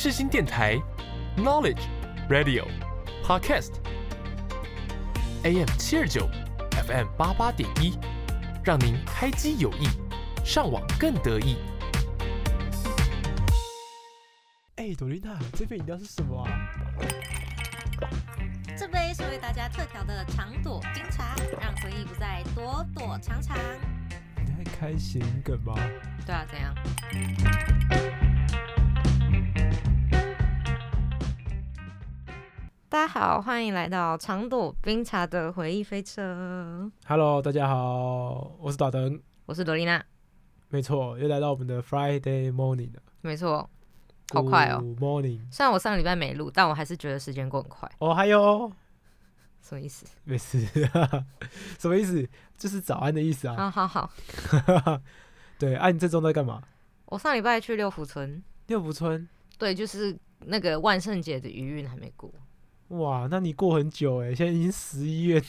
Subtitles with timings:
[0.00, 0.76] 世新电台
[1.36, 1.82] ，Knowledge
[2.30, 2.64] Radio
[3.24, 3.72] Podcast
[5.42, 6.30] AM 七二九
[6.86, 7.98] ，FM 八八点一，
[8.62, 9.88] 让您开机有益，
[10.44, 11.56] 上网更得意。
[14.76, 16.48] 哎，朵琳娜，这杯饮料是什么啊？
[18.78, 23.58] 这杯是为大家特调的长朵冰茶，让回忆不再躲躲藏藏。
[24.36, 25.74] 你在开谐音梗吗？
[26.24, 26.72] 对啊，怎样？
[33.08, 36.90] 好，欢迎来到长朵冰茶的回忆飞车。
[37.06, 39.18] Hello，大家好，我是大灯。
[39.46, 40.04] 我是朵丽娜，
[40.68, 43.02] 没错，又来到我们的 Friday morning 了。
[43.22, 43.68] 没错，
[44.34, 44.80] 好快哦。
[44.80, 47.90] Good morning，虽然我上个礼拜没录，但我还是觉得时间过很快。
[47.98, 48.70] 哦，还有，
[49.62, 50.04] 什么意思？
[50.24, 50.60] 没事，
[51.80, 52.28] 什么意思？
[52.58, 53.70] 就是早安的意思啊。
[53.70, 54.10] 好好好，
[55.58, 56.62] 对，啊，你这周在干嘛？
[57.06, 59.26] 我上礼拜去六福村，六福村。
[59.56, 62.30] 对，就是那个万圣节的余韵还没过。
[62.88, 65.42] 哇，那你过很久哎，现在已经十一月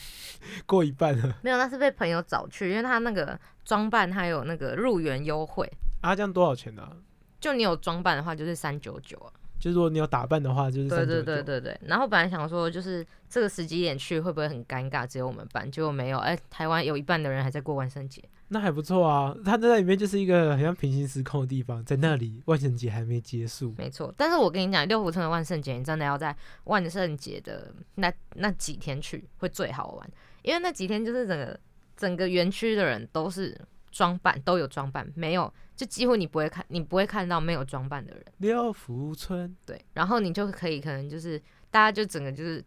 [0.66, 1.36] 过一半了。
[1.42, 5.66] 没有，那是被朋友找去，因为他那个装扮还有那个入园优惠，
[6.02, 6.92] 啊，这样多少钱呢、啊？
[7.40, 9.32] 就你有装扮的话就是三九九啊。
[9.58, 11.80] 就是如果你有打扮的话，就是对对399对对对。
[11.86, 16.18] 然后本来想说，就是这个时机点去会不会很尴尬，只有我们班，结果没有。
[16.18, 18.22] 哎，台湾有一半的人还在过万圣节。
[18.50, 19.34] 那还不错啊。
[19.44, 23.74] 它在那里面就是一个很像平行时空的地方，在那里万圣节还没结束。
[23.78, 30.10] 没错，但是我跟你讲，六福村的万圣节，你真的要在万圣节的那那几天去，会最好玩，
[30.42, 31.58] 因为那几天就是整个
[31.96, 33.58] 整个园区的人都是
[33.90, 41.40] 装扮，都有装扮，没有就几乎你不会看，你不会看到没有装扮的人，六福村，对，然后你就可以可能就是
[41.70, 42.64] 大家就整个就是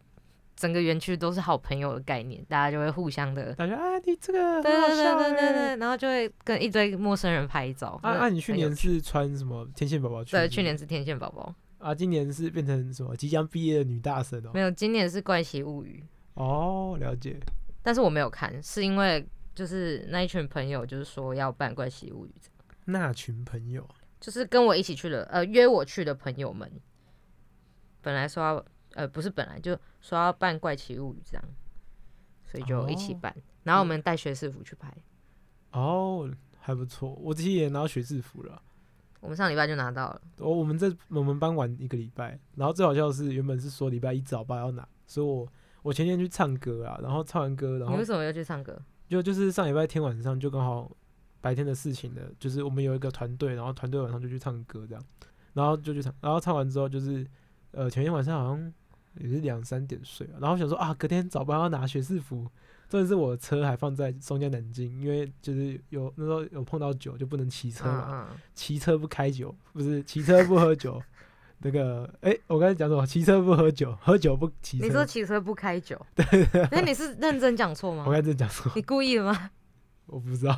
[0.56, 3.52] 整个园区都是好朋友的概念，大家就会互相的。
[3.54, 7.98] 大家啊，你这个对对对对对对，然后就会跟一堆陌生人拍照。
[8.02, 8.28] 啊啊！
[8.28, 10.30] 你去年是穿什么天线宝宝去？
[10.32, 14.60] 对，去年是天线宝宝，啊，今年是变成什么即将毕业的女大神哦没。
[14.60, 16.04] 有，今年是怪奇物语。
[16.34, 17.38] 哦，了解。
[17.82, 22.34] 但是我没有看，是因为就是那一群朋友就是说要办怪奇物语，
[22.86, 23.86] 那群朋友，
[24.20, 26.70] 就是跟我一起去的，呃，约我去的朋友们，
[28.00, 31.44] 本来说要，呃，不是本来就说要办怪奇物语这样，
[32.44, 34.92] 所以就一起哦办，然后我们带学士服去拍，
[35.72, 36.28] 哦，
[36.58, 37.12] 还不错。
[37.14, 38.60] 我自己也拿到学士服了。
[39.20, 45.48] 我们上礼拜就拿到了，我我们这我们班玩一个礼拜，然后最好笑的是，原本是说礼拜一早八要拿，所以我
[45.82, 48.78] 我前天去唱歌啊，然后唱完歌，然后你为什么要去唱歌？
[49.08, 50.94] 就就是上礼拜天晚上就刚好
[51.40, 55.02] 白天的事情的，就是我们有一个团队，然后团队晚上就去唱歌这样，
[55.54, 57.26] 然后就去唱，然后唱完之后就是
[57.70, 58.72] 呃前天晚上好像
[59.20, 62.46] 也是两三点睡啊，然后想说啊隔天早班要拿学士服，
[62.88, 71.00] 真的是我的车还放在松江南京，因为就是有那时候有碰到酒就不能骑车嘛，嗯嗯，骑车不开酒，不是骑车不喝酒。
[71.66, 73.06] 那个，哎、我刚才讲什么？
[73.06, 74.86] 骑车不喝酒，喝酒不骑车。
[74.86, 76.24] 你说骑车不开酒， 对，
[76.70, 78.12] 那你是认真讲错吗我？
[78.12, 78.70] 刚才讲错？
[78.74, 79.50] 你故意的吗？
[80.04, 80.52] 我不知道。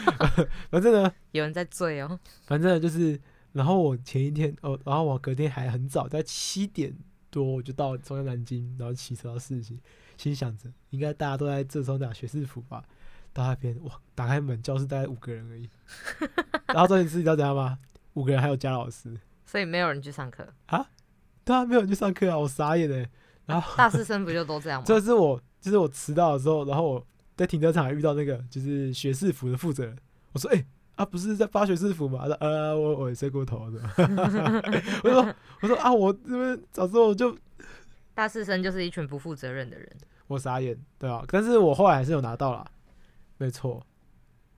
[0.70, 3.20] 反正呢，有人在醉哦，反正就是，
[3.52, 6.96] 然后我前一天哦，然后我隔天还很早，在七点
[7.30, 9.78] 多我就到中央南京，然后骑车到市区，
[10.16, 12.84] 心想着应该大家都在这时候拿学士服吧。
[13.32, 15.68] 到那边哇，打开门，教室大概五个人而已。
[16.68, 17.78] 然后重点是你知道怎样吗？
[18.14, 19.16] 五个人还有加老师。
[19.46, 20.88] 所以没有人去上课啊。
[21.44, 23.08] 对啊，没有人去上课啊，我傻眼哎。
[23.46, 24.84] 然后大四生不就都这样吗？
[24.88, 27.06] 这是我，就是我迟到的时候，然后我
[27.36, 29.96] 在停车场还遇到那个就是学士服的负责人，
[30.32, 30.66] 我说：“哎、
[30.98, 33.80] 啊，不是在发学士服吗？”他说：“呃，我我也睡过头的。”
[35.04, 37.36] 我说：“我说啊，我这边早知道我就
[38.14, 39.88] 大四生就是一群不负责任的人。
[40.26, 42.66] 我傻眼，对啊，但是我后来还是有拿到啦，
[43.38, 43.82] 没错。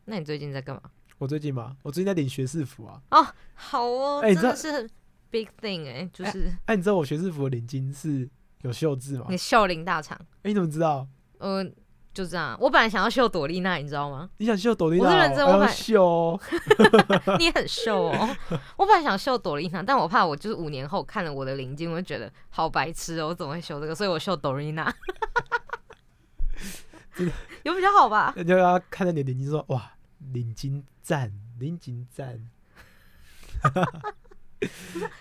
[0.06, 0.83] 那你最近在干嘛？
[1.19, 3.00] 我最近嘛，我最近在领学士服啊。
[3.11, 4.89] 哦好哦，真哎你知道的是
[5.31, 8.29] big thing 哎、就是哎、你知道我学士服的领巾是
[8.62, 9.27] 有绣字吗？
[9.29, 11.06] 哎、你秀林大厂，你怎么知道？
[11.39, 11.65] 呃，
[12.12, 12.56] 就这样。
[12.60, 14.28] 我本来想要秀朵丽娜，你知道吗？
[14.38, 15.04] 你想秀朵丽娜？
[15.04, 16.41] 我是认真我买秀哦。
[17.38, 18.37] 你很秀哦。
[18.76, 23.94] 我本来想秀朵丽娜，但我怕我就是五年后看了我的领巾，我就觉得好白痴哦，我怎么会秀这个？
[23.94, 24.93] 所以我秀朵丽娜。
[27.62, 28.32] 有比较好吧？
[28.37, 29.93] 人家要看到你的领巾说：“哇，
[30.32, 32.40] 领巾赞，领巾赞。”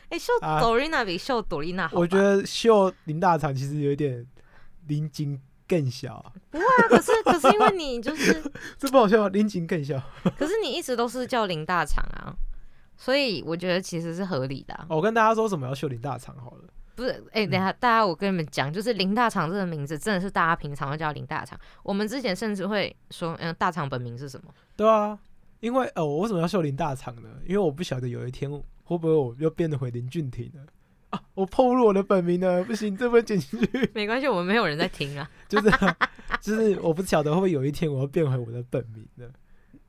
[0.09, 1.99] 哎、秀啊朵丽娜比秀朵丽娜好吧。
[1.99, 4.25] 我觉得秀林大厂其实有点
[4.87, 5.37] 领巾
[5.69, 8.43] 更小，不会啊，可是 可是因为你就是，
[8.79, 9.29] 这不好笑吗？
[9.29, 10.01] 领巾更小。
[10.37, 12.33] 可是你一直都是叫林大厂啊，
[12.97, 16.63] 所以我觉得其实是合理的啊、哦我跟大家说什么要秀林大厂好了。
[16.95, 21.57] 不是，哎、等一下，大家我跟你们讲，就是林大厂这个名字真的是大家平常会叫林大厂。
[21.81, 24.51] 我们之前甚至会说，嗯，大厂本名是什么？
[24.75, 25.17] 对啊，
[25.61, 27.29] 因为呃，我为什么要秀林大厂呢？
[27.45, 28.51] 因为我不晓得有一天
[28.83, 30.63] 会不会我又变得回林俊廷了。
[31.33, 33.91] 我透露我的本名了，不行，这不能剪进去。
[33.95, 35.29] 没关系，我们没有人在听啊。
[35.49, 35.71] 就是
[36.41, 39.31] 就是我不晓得会不会有一天我要变回我的本名的，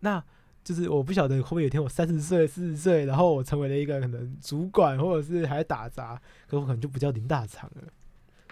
[0.00, 0.22] 那
[0.64, 7.82] 就是我不晓得会不会有一天我三十岁、四十岁，然后我成为了一个可能主管，或者是还打杂，可我可能就不叫林大厂了。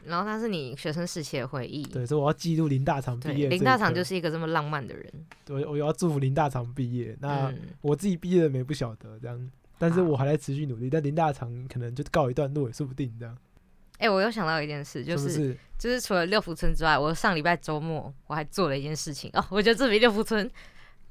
[0.05, 3.49] 然后他是你学生时期的回忆，对，所以我要记录林大厂毕，业。
[3.49, 5.13] 林大厂就是一个这么浪漫的人。
[5.45, 7.17] 对，我要祝福林大厂毕业。
[7.21, 10.91] 那嗯，我自己毕业了没不晓得这样，但是我还在持续努力。
[10.91, 13.37] 但林大长可能就告一段落也说不定这样。
[13.99, 15.57] 哎、我又想到一件事，就是？
[15.79, 20.49] 就是除了六福村之外，我上礼拜周末我还做了一件事情哦，我觉得这比六福村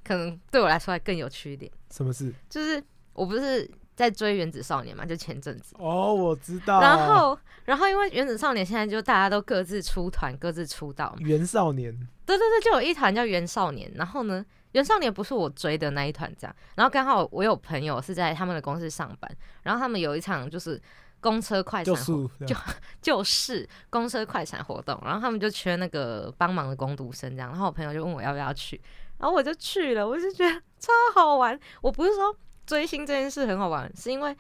[0.04, 2.34] 可能对我来说还更有趣一点，什么事？
[2.50, 2.84] 就是
[3.14, 6.80] 我不是在追《原子少年》嘛，就前阵子，哦，我知道。
[6.80, 11.92] 然后然后因为《原子少年》现在就大家都各自出团，各自出道，原少年。
[12.24, 20.80] 对对对，就有一团叫原少年，然后呢，原少年不是我追的那一团，这样，然后刚好我有朋友是在他们的公司上班，然后他们有一场就是
[21.20, 22.56] 公车快闪，就就
[23.02, 28.80] 就是公车快闪活动，然后他们就缺那个帮忙的工读生这样，然后我朋友就问我要不要去，
[29.18, 31.60] 然后我就去了，我就觉得超好玩。
[31.82, 32.36] 我不是说
[32.68, 34.36] 追星这件事很好玩，是因为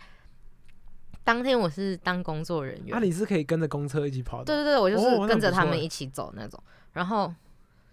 [1.24, 4.46] 当天我是当工作人员，啊，你是可以跟着公车一起跑的。
[4.46, 6.62] 对对对，我就哦是跟着他们一起走那种，
[6.94, 7.34] 然后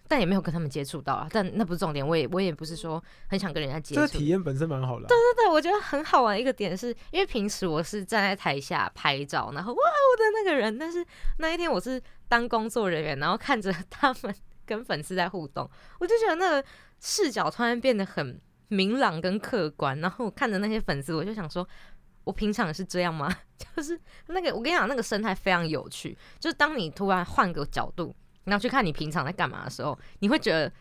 [0.06, 4.00] 但也没有跟他们接触到啊，但那不是重点，我也我也不是说很想跟人家接触。
[4.00, 11.04] 这个体验本身蛮好的啊、对对，我觉得很好玩一个点是，因为平时我是站在台下拍照，然后哇我的那个人，但是
[11.38, 14.34] 那一天我是当工作人员，然后看着他们
[14.66, 16.64] 跟粉丝在互动，我就觉得那个
[17.00, 21.66] 视角突然变得很明朗跟客观，然后我看着那些粉丝，我就想说。
[22.25, 23.31] 我平常也是这样吗？
[23.76, 26.16] 就是那个，我跟你讲，那个生态非常有趣。
[26.40, 30.72] 就是当你突然换个角度，然后去看你平常在干嘛的时候，你会觉得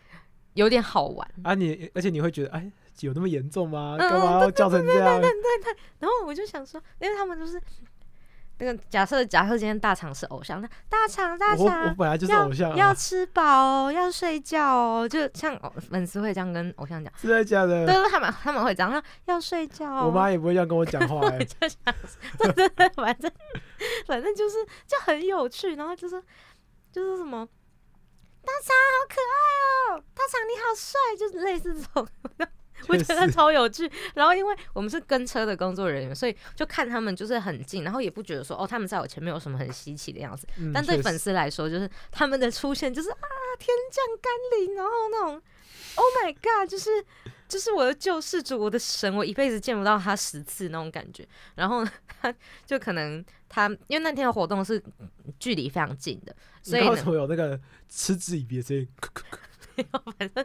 [0.54, 1.30] 有点好玩。
[1.42, 3.96] 啊你，而且你会觉得，哎，有那么严重吗？
[3.98, 5.20] 嗯干嘛要叫成这样？
[5.20, 7.60] 对对对然后我就想说，因为他们就是
[8.58, 15.58] 那个假设，假设今天大厂是偶像，那大厂大我我厂本来就是要偶像、要啊，吃饱哦，要睡觉哦，就像
[15.90, 17.84] 粉丝会这样跟偶像讲，是在假的。
[17.84, 19.02] 对对，他们他们会这样，那
[19.32, 20.06] 要睡觉哦。
[20.06, 23.30] 我妈也不会这样跟我讲话、哎，就想说，对对对，反正
[24.06, 24.56] 反正就是
[24.86, 26.22] 就很有趣，然后就是
[26.92, 27.46] 就是什么
[28.44, 32.06] 大厂好可爱哦，大厂你好帅，就是类似这种，
[32.88, 33.90] 我觉得超有趣。
[34.14, 40.46] 然后因为我们是跟车的工作人员，所以就看他们就是很近，然后也不觉得说哦他们在我前面有什么很稀奇的样子。
[40.58, 43.16] 嗯但对粉丝来说，就是他们的出现就是啊
[43.58, 45.42] 天降甘霖，然后那种
[45.96, 46.90] Oh my God，就是
[47.48, 51.26] 就是我的救世主，我的神，我一辈子见不到他十次那种感觉。
[51.54, 51.90] 然后呢，
[52.20, 52.34] 他
[52.66, 54.82] 就可能他因为那天的活动是
[55.38, 58.88] 距离非常近的，所以呢你刚刚怎么有那个嗤之以鼻的声音？
[59.76, 60.44] 没有，反正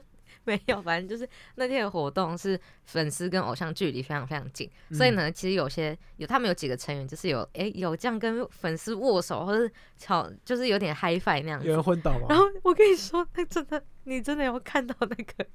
[0.50, 11.76] 没有，反正就是那天的活动是粉丝跟偶像距离非常非常近，所以呢，其实有些有他们有几个成员就是有诶、有这样跟粉丝握手，或者巧就是有点嗨 i 那样子有。
[11.76, 12.26] 人昏倒吗？
[12.30, 15.46] 然后我跟你说，那真的，你真的要看到那个，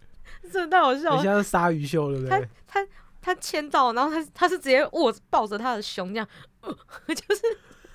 [0.52, 1.16] 真的太好笑了。
[1.16, 2.48] 你现在是鲨鱼秀，对不对？
[2.68, 2.88] 他他
[3.20, 6.28] 他签到，然后他他是直接握抱着他的胸这样，
[6.62, 7.42] 就是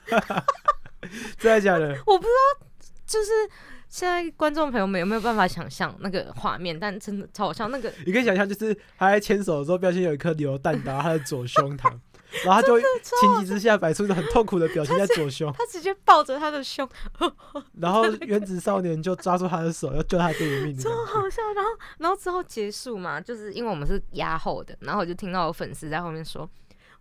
[1.39, 1.97] 真的假的？
[2.05, 2.29] 我不知
[2.59, 2.67] 道，
[3.05, 3.31] 就是
[3.89, 6.79] 现在观众朋友们有没有办法想象那个画面？
[6.79, 11.91] 但真的超好笑，那个你可以想象，就是他在牵手的时候，不小心有一颗榴弹打到他的左胸膛，
[12.45, 16.87] 然后他就情急之下摆出一个很痛苦的表情在左胸，他直接抱着他的胸，
[17.79, 20.89] 然后 原子少年就抓住他的手，要救他这一命的超。
[21.05, 21.41] 好笑。
[21.55, 26.47] 然后然后之后结束嘛，就是因为我们是压后的，然后我就听到有粉丝在后面说。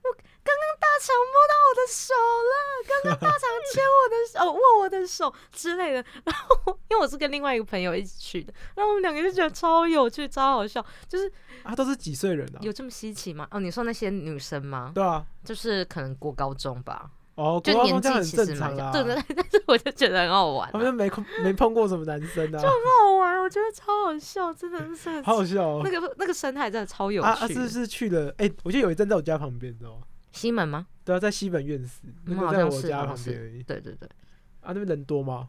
[0.01, 2.15] 我刚刚大肠摸到我的手
[2.49, 2.53] 了，
[2.87, 3.41] 刚刚大肠
[3.73, 6.05] 牵我的手、握我的手之类的。
[6.25, 10.85] 然后因为我是跟另外一个朋友一起去的，然后我们两个就觉得超有趣、超好笑。
[11.09, 11.31] 就是
[11.63, 12.59] 啊都是几岁人啊？
[12.63, 13.47] 有这么稀奇吗？
[13.51, 14.93] 哦，你说那些女生吗？
[14.95, 25.91] 对啊，就是可能过高中吧，哦，就年纪很其实蛮正常对对对，但是我就觉得很好玩、啊，他们没碰没碰过什么男生啊，就很好玩，我觉得超好笑，真的是很好好笑哦那。
[25.91, 27.35] 个那个生态真的超有趣的。
[27.35, 30.03] 啊啊，是是去了，哎，我记得有一站在我家旁边，你知道吗？
[30.33, 30.87] 西门吗？
[31.05, 33.63] 对啊，在西门院士，那嗯好个在我家旁边而已。
[33.63, 34.09] 对对对，
[34.61, 35.49] 啊，那边人多吗？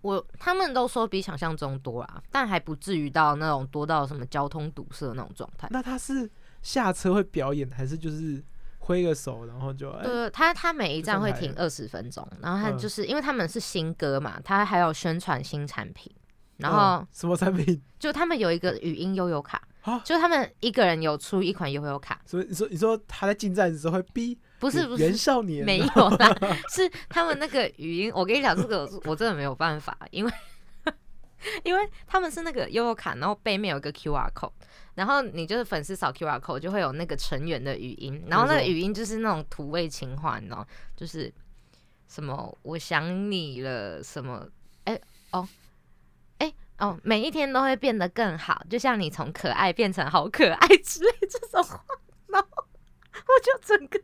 [0.00, 5.66] 我他们都说比想象中多啦，但还不至于到那种多到什么交通堵塞那种状态。
[5.70, 6.30] 那他是
[6.62, 8.42] 下车会表演，还是就是
[8.78, 10.04] 挥个手，然后就哎？
[10.04, 16.10] 对，他他每一站会停二十分钟，然后他嗯就是、因为他们是新歌嘛，他还有宣传新产品，
[16.58, 17.82] 然嗯后什么产品？
[17.98, 19.98] 就他们有一个语音悠游卡，啊？
[20.04, 25.02] 就他们一个人有出一款悠游卡，所以你说你说他在进站的时候会逼不是不是。
[25.02, 26.36] 元少年没有啦，
[26.74, 28.12] 是他们那个语音。
[28.14, 30.32] 我跟你讲，这个我真的没有办法，因为
[31.62, 34.50] 因为他们是那个悠悠卡，然后背面有一个 Q R code，
[34.96, 40.66] 然后你就是粉丝扫 Q R code 就会有那个成员的语音，然后那个语音就是那种土味情话，你知道吗，
[40.96, 41.32] 就是
[42.08, 44.44] 什么我想你了，什么
[44.84, 45.48] 哎、哦哎、
[46.78, 51.84] 哦，每一天都会变得更好，就像你从可爱变成好可爱之类这种话，
[52.28, 54.00] 然后我就整个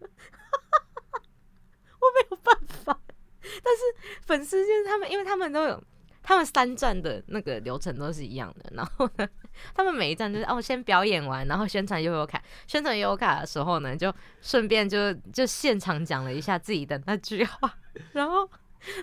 [2.01, 3.01] 我没有办法，
[3.41, 3.83] 但是
[4.27, 5.83] 粉丝就是他们，因为他们都有。
[6.27, 9.29] 他们三站的那个流程都是一样的，然后呢，
[9.75, 12.43] 他们每一站就是哦，先表演完，然后宣传悠悠卡。
[12.67, 17.77] 宣传悠悠卡的时候呢，就顺便就就现场讲了一下自己的那句话，
[18.13, 18.49] 然后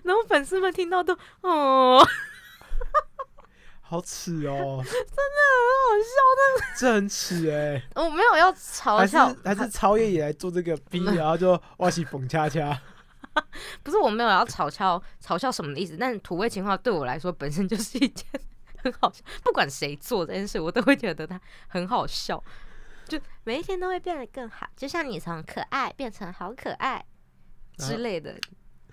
[0.02, 2.04] 然后粉丝们听到都哦，
[3.92, 8.02] 好耻哦， 真的很好笑这很耻哎、的。
[8.02, 12.82] 我没有要嘲笑，还是超越也来做这个逼， 然后就哇起蹦恰恰。
[13.84, 18.26] 不是我没有要嘲笑嘲笑什么的意思，但是土味情话对我来说本身就是一件
[18.78, 22.42] 很好笑，不管谁做这件事，我都会觉得它很好笑。
[23.10, 27.04] 就每一天都会变得更好，就像你从可爱变成好可爱
[27.78, 28.40] 之类的。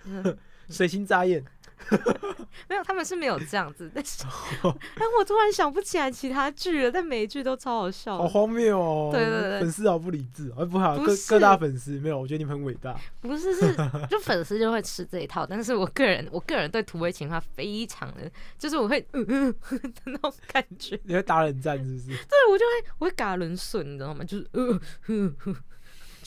[0.03, 0.37] 嗯
[0.69, 1.43] 水星眨眼，
[2.67, 4.23] 没有，他们是没有这样子，但是，
[4.63, 8.17] 但我突然想不起来其他剧了，但每一句都超好笑。
[8.17, 9.09] 好荒谬哦！
[9.13, 12.95] 对对对粉丝好不理智哦，哎不好，各各大粉丝没有，我觉得你们很伟大。
[13.21, 13.75] 不是是，
[14.09, 22.07] 就粉丝就会吃这一套，但是我个人，我个人对土味情话非常的，就是我会嗯嗯 的那种感觉，你会打冷战是不是？
[22.07, 24.23] 对我就会我会嘎伦顺，你知道吗？
[24.23, 25.55] 就是呃呵呵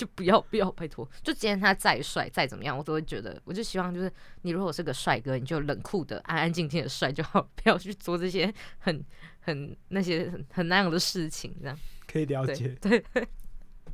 [0.03, 9.05] 就不要不要，拜托，就今天他再帅再怎么样，我都会觉得，我就希望就是你如果是个帅哥，你就冷酷的安安静静的帅就好， 不要去做这些很
[9.43, 11.79] 很那些很很那样的事情，这样。
[12.09, 12.77] 可以了解。
[12.81, 13.29] 对对，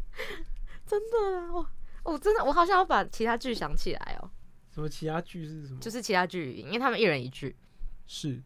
[0.87, 1.67] 真的啊，我
[2.05, 4.31] 我真的我好想要把其他剧想起来哦，
[4.75, 5.79] 什么其他剧是什么？
[5.79, 7.55] 就是其他剧，因为他们一人一句。
[8.07, 8.43] 是，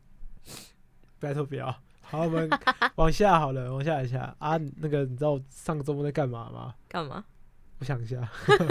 [1.20, 1.72] 拜托不要。
[2.00, 2.50] 好，我们
[2.96, 4.58] 往下好了，往下一下啊。
[4.78, 6.74] 那个你知道我上个周末在干嘛吗？
[6.88, 7.24] 干嘛？
[7.82, 8.16] 我想一下。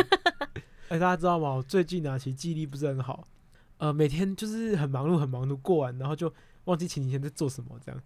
[0.88, 1.50] 哎、大家知道吗？
[1.56, 3.28] 我最近啊，其实记忆力不是很好，
[3.78, 8.02] 呃，每天就是很忙碌，很忙碌，过完然后就忘记前几天在做什么，这样。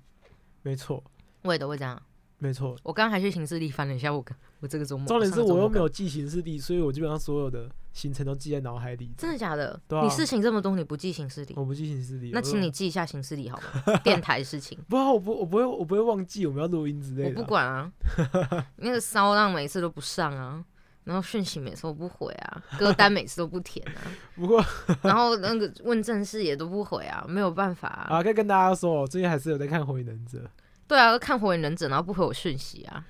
[0.63, 1.03] 没错，
[1.43, 2.01] 我也都会这样。
[2.39, 2.75] 没错。
[2.81, 5.87] 我刚刚还去行事历翻了一下我刚我这个周末，重点是我又没有。
[5.87, 9.11] 记行事历，所以我基本上所有的行程都记在脑海里。
[9.15, 9.79] 真的假的？
[9.87, 11.53] 对啊你事情这么多，你不记行事历？
[11.55, 12.31] 我不记行事历。
[12.31, 13.97] 那请你记一下行事历好吗？
[14.03, 17.39] 电台事情不啊，我不，我不会，我不会忘记我们要录音之类的。
[17.39, 17.43] 我不。
[17.47, 17.91] 管啊，
[18.77, 20.63] 那个骚浪每次都不上啊，
[21.05, 24.01] 然后讯息每次都不回啊，歌单每次都不填啊，
[24.35, 24.63] 不过
[25.01, 28.17] 然后那个问正事也都不回啊，没有办法啊。
[28.17, 30.39] 啊，该跟大家说，我最近还是有在看《火影忍者》。
[30.87, 33.05] 对啊，看火影忍者，然后不回我讯息啊。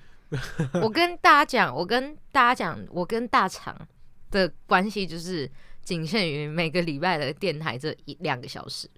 [0.82, 3.74] 我跟大家讲，我跟大家讲，我跟大厂
[4.30, 5.50] 的关系就是
[5.82, 8.88] 仅限于每个礼拜的电台这一两个小时。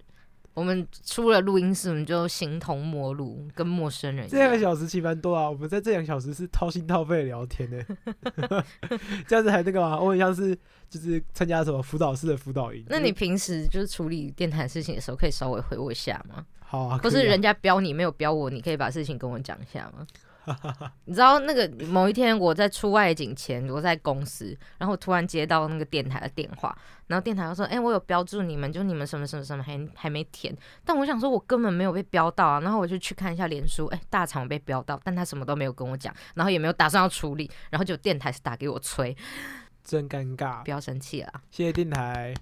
[0.59, 4.59] 我们出了录音室，我们就形同陌路，跟陌生人这两个。
[4.59, 7.81] 小时其实蛮多啊，我们在这两个小时是掏心掏肺的聊天呢、
[9.25, 9.97] 这样子还那个吗？
[9.97, 10.53] 我很像是
[10.89, 12.83] 就是参加什么辅导室的辅导营。
[12.89, 16.45] 那你平时就是处理电台事情的时候，可以稍微回我一下吗？
[16.59, 20.05] 好啊，或可以啊是人家标你没有标我，你可以把事情跟我讲一下吗？
[21.05, 26.75] 你知道那个某一天我在出外景前，我在公司，然后突然接到那个电台的电话，
[27.07, 32.59] 然后电台就说：“哎、我有标注你们，就你们什么什么什么还还没填。”但我想说，我根本没有被标到啊。
[32.61, 39.15] 然后我就去看一下脸书，哎、大厂被标到，但他什么都没有跟我讲，然后也没有打算要处理，然后就电台是打给我催，
[39.83, 40.71] 真尴尬不。
[40.71, 41.33] 要生气了。
[41.51, 42.33] 谢谢电台，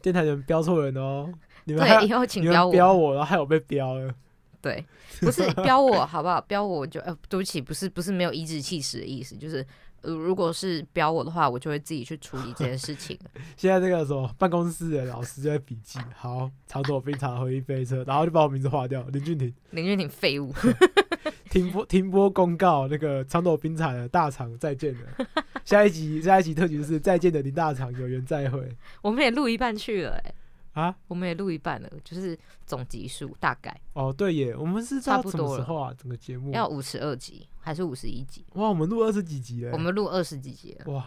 [0.00, 1.32] 电台有人标错人哦，
[1.64, 2.72] 你们对，以后请标我。
[2.72, 4.14] 标我，然后害我被标了。
[4.62, 4.82] 对，
[5.20, 6.40] 不是标我好不好？
[6.42, 9.66] 标我就呃，对不起，不是不是没有颐指气使的意思，就是
[10.02, 13.18] 呃，如果是标我的话，我就会自己去处理这件事情。
[13.58, 19.52] 现在这个什么办公室的老师就在笔记，好，长左冰茶回忆飞车，然后就把我名字划掉，林俊廷。
[19.70, 20.54] 林俊廷废物，
[21.50, 25.26] 停播停播公告，那个长斗冰茶的大厂再见了。
[25.64, 28.68] 下一集下一集特辑就是再见的林大厂，有缘再会
[29.00, 30.34] 我们也录一半去了、欸，
[30.72, 30.94] 啊！
[31.08, 35.94] 我们也录一半了，就是总集数大概哦，对耶，我们是差不多了么时候啊？
[35.98, 38.44] 整个节目要五十二集还是五十一集？
[38.54, 41.06] 哇，我们录二十几集了，我们录二十几集了，哇，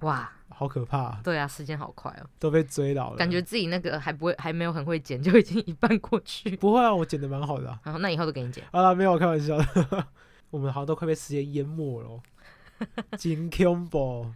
[0.00, 3.16] 哇，好可怕啊、对啊，时间好快哦，都被追老了。
[3.16, 6.56] 感觉自己那个还不会还没有很会剪，就已经一半过去。
[6.56, 7.80] 不会啊，我剪的蛮好的、啊。
[7.84, 10.06] 然后那以后都给你剪，好了，没有开玩笑的，
[10.50, 12.20] 我们好像都快被时间淹没了哦，
[13.16, 14.32] 真恐怖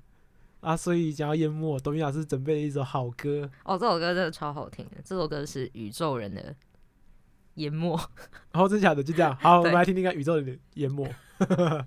[0.61, 0.77] 啊！
[0.77, 6.55] 所以讲到淹没，董明老师准备了一首好歌，哦，这首歌真的超好听的，这首歌是宇宙人的
[7.55, 7.99] 淹没。
[8.53, 9.35] 然 后真假的就这样。
[9.37, 11.09] 好，我们对来听听看宇宙人的淹没。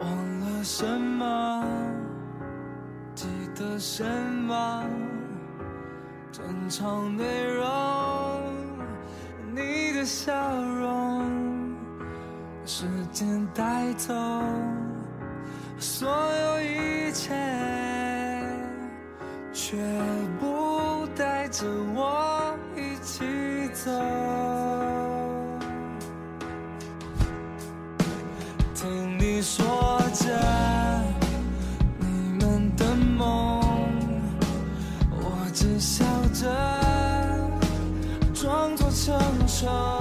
[0.00, 1.66] 忘了什么，
[3.16, 4.86] 记得什么，
[6.38, 7.66] 争吵内容，
[9.52, 11.26] 你的笑容，
[12.64, 14.14] 时间带走
[15.80, 17.34] 所有一切，
[19.52, 19.76] 却
[20.38, 21.66] 不带走。
[39.58, 39.97] 成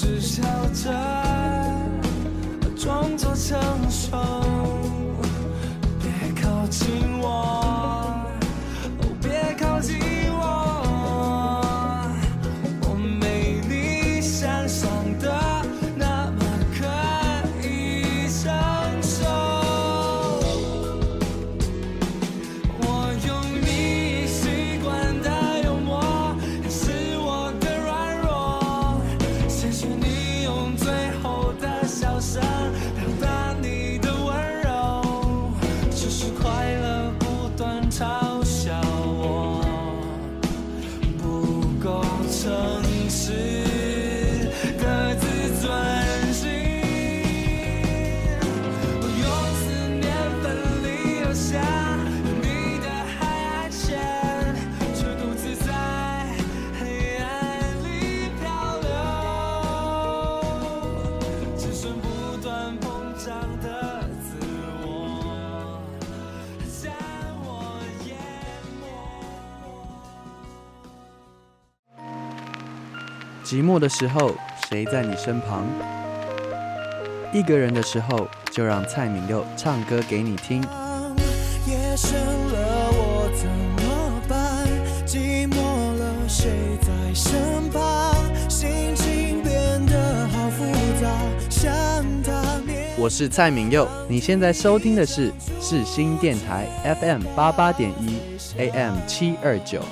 [0.00, 0.42] 只笑
[0.72, 1.09] 着
[73.50, 74.32] 寂寞的时候，
[74.68, 75.66] 谁在你身旁？
[77.32, 80.62] 一个人的时候，就让蔡敏佑唱歌给你听。
[81.66, 83.48] 夜深了，我怎
[83.82, 84.68] 么办？
[85.04, 85.56] 寂寞
[85.98, 88.14] 了，谁在身旁？
[88.48, 90.64] 心情变得好复
[91.02, 91.10] 杂，
[91.50, 91.74] 想
[92.22, 92.60] 他。
[92.96, 96.68] 我是蔡敏佑，你现在收听的是世新电台
[97.00, 98.20] FM 八八点一
[98.58, 99.82] AM 七二九。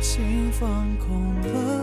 [0.00, 1.79] 心放空了，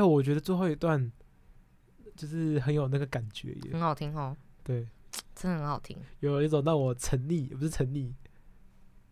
[0.00, 1.12] 哎、我觉得最后一段
[2.16, 4.34] 就是很有那个感觉耶，很好听哦，
[4.64, 4.88] 对，
[5.36, 8.10] 真的很好听，有一种让我沉溺，不是沉溺，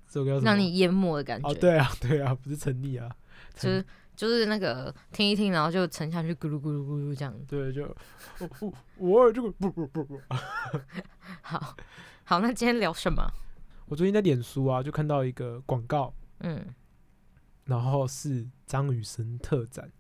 [0.07, 1.49] 这首歌让你淹没的感觉。
[1.49, 3.15] 哦，对啊，对啊，不是沉溺啊，
[3.55, 3.85] 就是
[4.17, 7.35] 就是那个听一听，然后就沉下去，咕噜咕噜咕噜这样。
[7.47, 7.95] 对，就
[8.61, 10.21] 我我这个不不不不，
[11.43, 11.77] 好，
[12.25, 13.23] 好，那今天聊什么？
[13.87, 16.75] 我最近在脸书啊，就看到一个广告，嗯，
[17.65, 19.91] 然后是张雨生特展，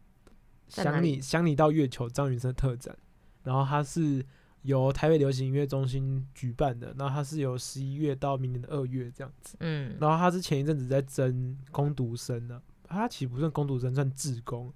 [0.69, 2.97] 想你想你到月球张雨生特展，
[3.43, 4.25] 然后它是
[4.63, 14.73] 由台北流行音乐中心举办的，然后它是由十一月到明年的二月这样子，嗯，然后他是前一阵子在争攻读生呢、他其实不算攻读生，算志工，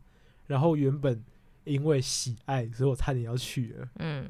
[0.47, 1.23] 然后原本
[1.65, 4.29] 因为喜爱，所以我差点要去了，嗯，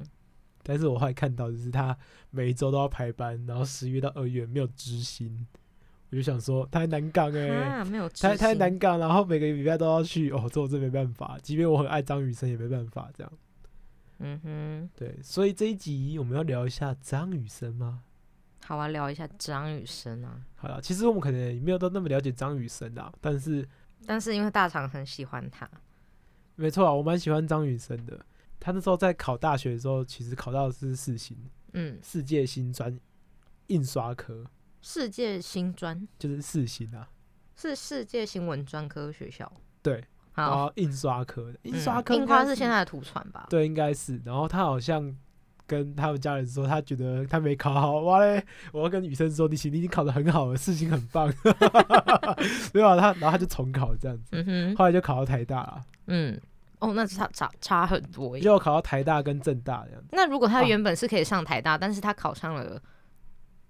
[0.63, 1.97] 但是我后来看到就是他
[2.31, 5.47] 每一周都要排班，然后十一月到二月没有知薪，
[6.13, 13.33] 我就想说他在南港哎、啊，没有他他在知心南港，然后每个礼拜都要去，哦，这我真没办法，即便我很爱张雨生也没办法这样。
[14.19, 18.03] 嗯哼，对，所以这一集我们要聊一下张雨生吗？
[18.65, 20.39] 好啊，聊一下张雨生啊。
[20.55, 23.67] 好了，其实我们可能也没有到那么了解张雨生啊，但是
[24.07, 25.69] 但是因为大厂很喜欢他，
[26.57, 28.21] 没错啊，我蛮喜欢张雨生的。
[28.61, 31.37] 他那时候在考大学的时候，其实考到的是四星
[31.73, 32.97] 嗯，世界新专
[33.69, 34.45] 印刷科，
[34.83, 37.09] 世界新专就是四星啊。
[37.55, 39.51] 是世界新闻专科学校。
[39.81, 43.47] 对，然好，后印刷科的印嗯刷科、印花是现在的图传吧？
[43.49, 44.21] 对，应该是。
[44.25, 45.15] 然后他好像
[45.67, 48.45] 跟他们家人说，他觉得他没考好，哇嘞！
[48.73, 51.33] 我要跟女生说，你行，你已经考得很好了，事情很棒。
[52.75, 56.41] 没有啊他，然后他就重考这样子，嗯哼，后来就考到台大了，嗯，
[56.81, 58.43] 哦，那差差差很多耶。
[58.43, 60.09] 就考到台大跟正大这样子。
[60.13, 62.81] 那如果他啊原本是可以上台大，但是他考上了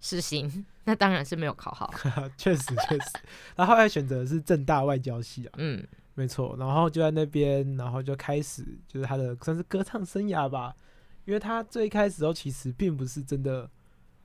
[0.03, 1.91] 世新，那当然是没有考好。
[2.37, 3.11] 确实确实，
[3.57, 5.83] 然后后来选择的是正大外交系啊，嗯
[6.15, 6.55] 没错。
[6.59, 10.77] 然后就在那边，然后就开始就是他的算是歌唱生涯吧，
[11.25, 13.71] 因为他最开始的时候其实并不是真的。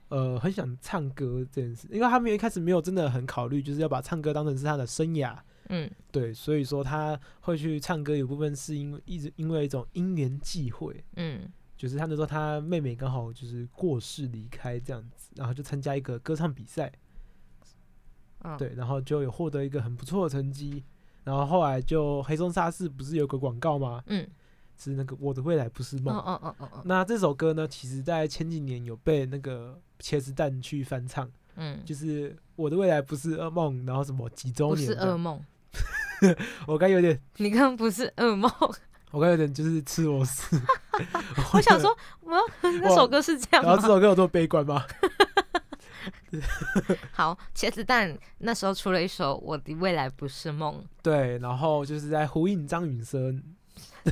[0.09, 5.37] 呃，很想唱歌这件事，因为他们一开始没有真的很考虑，就是要把唱歌当成是他的生涯，
[5.67, 11.41] 嗯对，所以说他会去唱歌，有部分是因为一直因为一种因缘际会，嗯
[11.75, 16.91] 就是他那时候他妹妹刚好就是过世离开这样子，然后就参加一个歌唱比赛，
[18.43, 20.83] 嗯，对，然后就有获得一个很不错的成绩，
[21.23, 24.03] 然后后来就黑松沙士不是有个广告吗？
[24.07, 24.27] 嗯，
[24.77, 26.15] 是那个我的未来不是哦梦。
[26.17, 35.43] 哦哦哦哦，那这首歌呢，其实在前几年有被那个茄子蛋去翻唱，嗯，就是我的未来不是噩梦，然后什么几周年不是噩梦，
[36.67, 38.51] 我刚有点，你刚刚不是噩梦，
[39.11, 40.59] 我刚有点就是吃螺丝。
[41.53, 43.87] 我想说，我那首歌是这样然后这？
[43.87, 44.85] 首歌有多悲观吗？
[47.11, 53.41] 好，茄子蛋那时候出了一首《我的未来不是梦对，然后就是在呼应张雨生，》。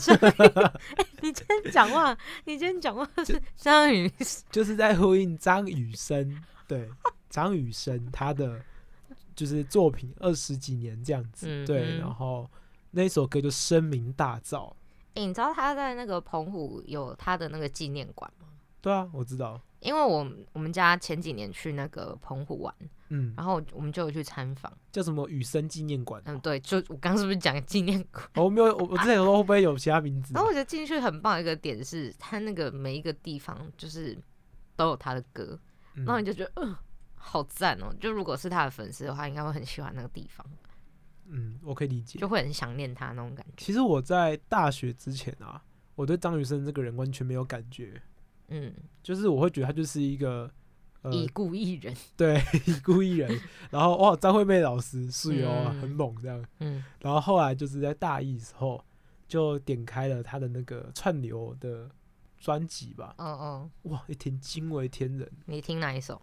[1.21, 4.11] 你今天讲话，你今天讲话是张宇，
[4.49, 6.89] 就是在呼应张雨生，对，
[7.29, 8.61] 张雨生他的
[9.35, 12.49] 就是作品二十几年这样子，嗯对，然后
[12.91, 14.71] 那首歌就声名大噪，
[15.15, 18.47] 欸你知道他在那个澎湖有他的那个纪念馆吗？
[18.81, 22.75] 对啊，我知道，因为我我们家前几年去那个澎湖玩，
[23.09, 24.71] 嗯，然后我们就有去参访。
[24.91, 28.23] 叫什么雨生纪念馆，嗯，对，就我刚刚是不是讲纪念馆？
[28.35, 34.15] 哦我没有，我我之前有说会不会有其他名字然，后我觉得进去很棒的一个点是，他那个每一个地方就是
[34.75, 35.59] 都有他的歌，
[35.95, 36.75] 嗯然后你就觉得，嗯、
[37.15, 37.91] 好赞哦！
[37.99, 40.45] 就如果是他的粉丝的话，应该会很喜欢那个地方，
[41.27, 42.27] 嗯，我可以理解就。
[42.27, 43.53] 会很想念他那种感觉。
[43.57, 45.63] 其实我在大学之前啊，
[45.95, 48.01] 我对张雨生这个人完全没有感觉，
[48.47, 50.51] 嗯，就是我会觉得他就是一个。
[51.01, 56.43] 呃，已故艺人，对， 已故艺人，然后哇，张惠妹老师是有啊，嗯很猛这样。
[56.59, 58.83] 嗯然后后来就是在大一时候，
[59.27, 61.87] 就点开了他的那个串流的
[62.39, 65.31] 专辑吧，嗯嗯，哇，一听惊为天人。
[65.45, 66.19] 你听哪一首？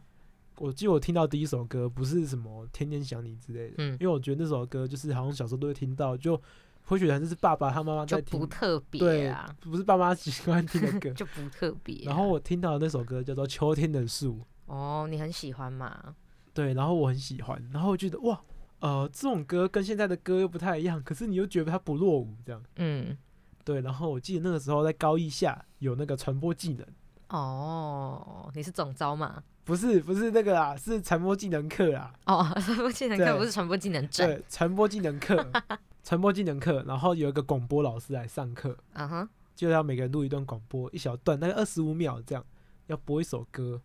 [0.58, 6.40] 我记得我听到第一首歌不是什么《天天想你》之类的，嗯因为我觉得那首歌就是好像小时候都会听到，就
[6.84, 11.10] 会觉得这是爸爸他妈妈在听不，特别对啊，，不是爸妈喜欢听的歌。
[11.14, 14.40] 就不特别啊、然后我听到的那首歌叫做《秋天的树》，
[14.72, 16.14] 哦，你很喜欢嘛？
[16.52, 18.40] 对，然后我很喜欢，然后我觉得哇，
[18.80, 22.62] 呃，这种歌跟现在的歌又不太一样，可是你又觉得它不落伍这样。
[22.76, 23.16] 嗯，
[23.64, 26.86] 对，然后我记得那个时候在高一下有那个传播技能，
[27.30, 29.42] 哦，你是总招嘛？
[29.64, 33.38] 不是不是那个啊，是传播技能课啊，哦， 传播技能课对。
[33.38, 34.26] 不是传播技能证。
[34.28, 35.52] 对，传播技能课，
[36.02, 42.44] 传播技能课，然后有一个广播老师来上课，嗯哼，就要每个人录一段广播，一小段，大概二十五秒这样，
[42.88, 43.80] 要播一首歌，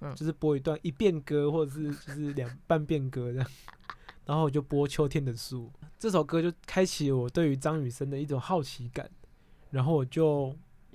[0.00, 0.14] 嗯。
[0.14, 3.48] 就是播一段一遍歌，或者是 就是两半遍歌这样。
[4.26, 9.10] 然后我就播《秋天的树》这首歌，就开启了我对于张雨生的一种好奇感，
[9.70, 10.54] 然后我就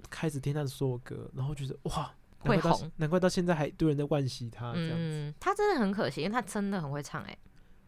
[0.09, 4.95] 开始听他的所有歌，然后觉得哇，会红难怪到现在还一堆人在惋惜他这样子。
[4.97, 7.37] 嗯，他真的很可惜，因为他真的很会唱哎、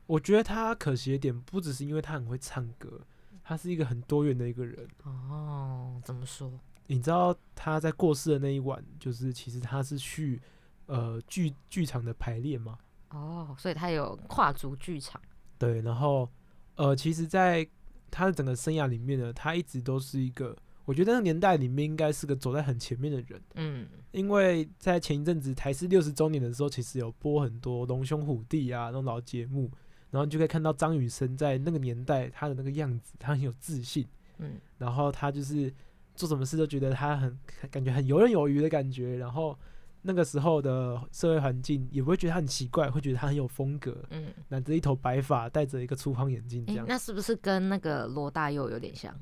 [0.07, 3.01] 我觉得他可惜的点不只是因为他很会唱歌，
[3.43, 4.87] 他是一个很多元的一个人。
[5.03, 6.51] 哦，怎么说？
[6.87, 10.41] 你知道他在过世的那一晚，就是其实他是去
[10.87, 12.77] 呃剧剧场的排练嘛？
[13.09, 15.21] 哦，所以他有跨足剧场。
[15.57, 16.29] 对，然后
[16.75, 17.65] 呃，其实，在
[18.09, 20.57] 他的整个生涯里面呢，他一直都是一个，
[20.91, 29.71] 我觉得那个年代里面应该是个走在很前面的人，嗯因为在前一阵子台视六十周年的时候，其实有播很多龙兄虎弟啊那种老节目，
[30.09, 34.05] 然后你就可以看到张雨生在那个年代他的那个样子，他很有自信，
[34.39, 35.73] 嗯然后他就是
[36.13, 39.57] 做什么事都觉得他很感觉很游刃有余的感觉，然后
[40.01, 46.85] 那个时候的社会环境也不会觉得他很奇怪，会觉得他很有风格，嗯，染着一头白发，戴着一个粗框眼镜这诶，样。
[46.85, 49.17] 那是不是跟那个罗大佑有点像？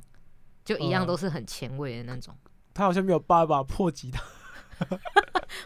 [0.64, 2.36] 就一样哦都是很前卫的那种。
[2.74, 4.22] 他好像没有办法破吉他，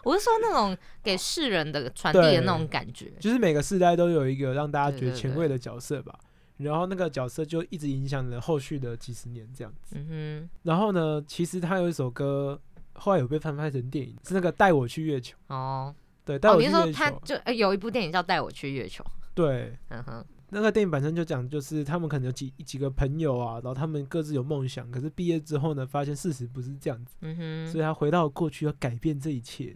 [0.03, 3.11] 我是说那种给世人的传递的那种感觉。
[3.19, 6.17] 就是每个世代都有一个让大家觉得前卫的角色吧。
[6.57, 9.95] 然后那个角色就一直影响了后续的几十年这样子。
[9.97, 12.59] 嗯然后呢，其实他有一首歌
[12.93, 15.35] 后来有被翻拍成电影，是那个《带我去月球》。
[15.53, 16.97] 哦，对，带哦，我你是说去月球。
[16.99, 19.03] 他就、呃有一部电影叫《带我去月球》，
[19.33, 29.75] 对，嗯哼，那个电影本身就讲，就是他们可能有几几个朋友啊，然后他们各自有梦想，可是毕业之后呢，发现事实不是这样子，嗯，所以他回到过去要改变这一切。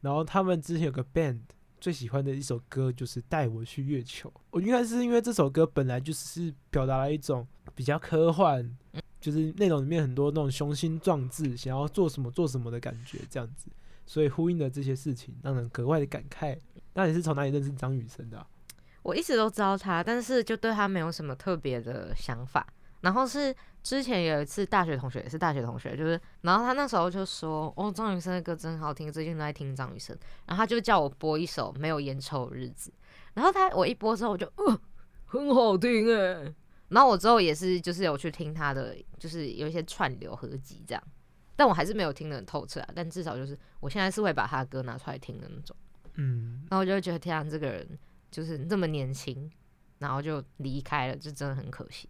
[0.00, 1.38] 然后他们之前有个 band
[1.80, 8.68] 最喜欢的一首歌就是《带我去月球》，我应该是因为这首歌本来就是表达了一种比较科幻，
[9.20, 13.70] 就是内容里面很多那种雄心壮志，想要做什么做什么的感觉，这样子，
[14.04, 16.58] 所以呼应的这些事情，让人格外的感慨。
[16.94, 18.46] 那你是从哪里认识张雨生的啊、
[19.02, 22.66] 我一直都知道他，但是就对他没有什么特别的想法。
[23.00, 32.90] 然后是之前有一次大学同学，也是大学同学，就是然后他那时候就说：“哦，张雨生的歌真好听，最近都在听张雨生。”然后他就叫我播一首《没有烟抽的日子》，
[33.34, 34.80] 然后他我一播之后我就，呃，
[35.24, 36.54] 很好听哎。
[36.90, 41.02] 然后我之后也是就是有去听他的，就是有一些串流合集这样，
[41.56, 42.88] 但我还是没有听得很透彻啊。
[42.94, 45.74] 但至少就是我现在是会把他的歌拿出来听的那种。
[46.14, 47.98] 嗯，然后我就会觉得天啊，这个人
[48.32, 49.48] 就是这么年轻，
[49.98, 52.08] 然后就离开了，就真的很可惜。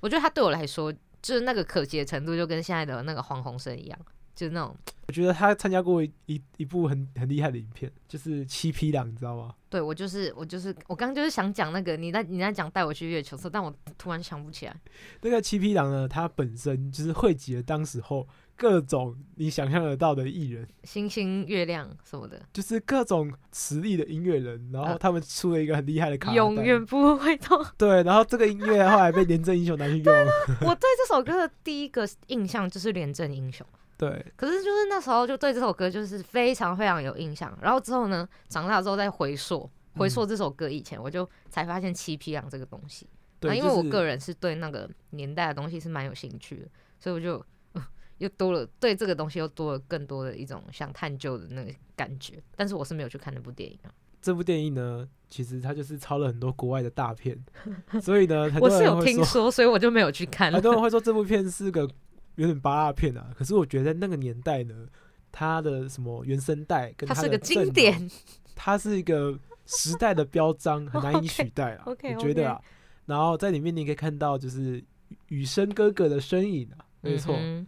[0.00, 3.98] 我觉得他对我来说，就是那个可惜的程度，就跟现在的那个黄鸿升一样，
[4.34, 4.76] 就是那种
[5.08, 9.54] 我觉得他参加过一一一部很很厉害的影片，就是《七匹狼》，你知道吗？
[9.68, 14.80] 对我就是我就是我刚刚就是想讲那个你在你在讲带我去月球但我突然想不起来。
[15.20, 18.26] 那个《七匹狼》呢，它本身就是汇集了当时候
[18.56, 24.98] 各种你想象得到的艺人，星星、月亮什么的，就是各种实力的音乐人，然后呃。
[24.98, 27.64] 他们出了一个很厉害的卡带永远不会动。
[27.78, 30.14] 对，然后这个音乐后来被廉政英雄拿去用，
[30.62, 33.64] 我 对这首歌的第一个印象就是廉政英雄。
[33.96, 43.06] 对，可是就是那时候就对这首歌就是非常非常有印象，然后之后呢，长大之后再回溯回溯这首歌以前，我就才发现七匹狼这个东西。
[43.38, 47.46] 对，啊，因为我个人是对那个年代的东西是蛮有兴趣的，所以我就、呃
[48.18, 52.42] 又多了对这个东西又多了更多的一种想探究的那个感觉。
[52.54, 57.38] 但是我是没有去看那部电影啊，这部电影呢，其实它就是抄了很多国外的大片，
[58.00, 60.62] 所以呢，很我是有听说，所以我就没有去看 了很。
[60.62, 61.88] 多人会说这部片是个
[62.36, 63.30] 有点八大片啊。
[63.36, 64.86] 可是我觉得在那个年代呢，
[65.30, 68.10] 它的什么原声带跟的它是个经典，
[68.54, 71.82] 它是一个时代的标章，很难以 取代啊。
[71.84, 72.60] OK，我觉得啊，
[73.04, 74.82] 然后在里面你可以看到就是
[75.28, 77.36] 雨生哥哥的身影啊，没错。
[77.38, 77.66] 嗯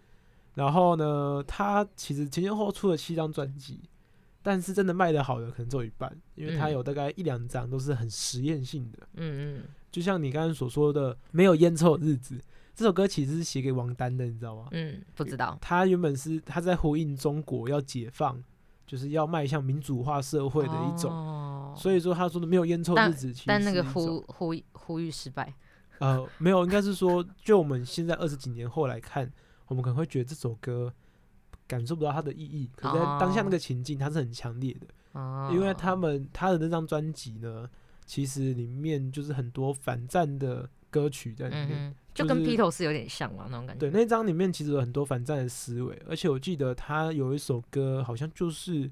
[0.58, 3.80] 然后呢，他其实前前后后出了七张专辑，
[4.42, 12.34] 但是真的卖的好的可能只有一半，因为他嗯有大概一两张都是很实验性的，嗯嗯就像你刚刚所说的《没有烟抽的日子》
[12.74, 14.66] 这首歌其实是写给王丹的，你知道吗？
[14.72, 15.56] 嗯，不知道。
[15.60, 18.42] 他原本是他在呼应中国要解放，
[18.84, 25.54] 就是要迈向民主化社会的一种，哦所以说他说的没有烟抽日子，其实但那个是呼呼呼吁失败。
[26.00, 29.30] 呃没有，应该是说就我们现在二十几年后来看，
[29.68, 30.92] 我们可能会觉得这首歌
[31.66, 37.68] 感受不到它的意义，可是在当下那个情境它是很强烈的，哦，因为他们他的那张专辑呢，
[38.04, 41.70] 其实里面就是很多反战的歌曲在里面。
[41.72, 43.80] 嗯，就就是跟披头士有点像嘛，那种感觉。
[43.80, 48.90] 对，那张里面其实有很多反战的思维，而且我记得他有一首歌，好像就是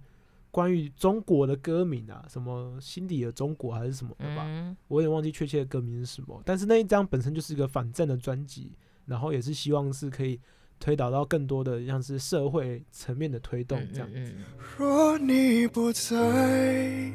[0.52, 6.40] 关于中国的歌名啊，什么心底的中国还是什么的吧，嗯我有点忘记确切的歌名是什么。
[6.44, 8.70] 但是那一张本身就是一个反战的专辑，
[9.06, 10.38] 然后也是希望是可以
[10.78, 14.08] 推导到更多的像是社会层面的推动嗯这样。
[14.14, 14.44] 嗯嗯
[14.78, 17.12] 若你不在，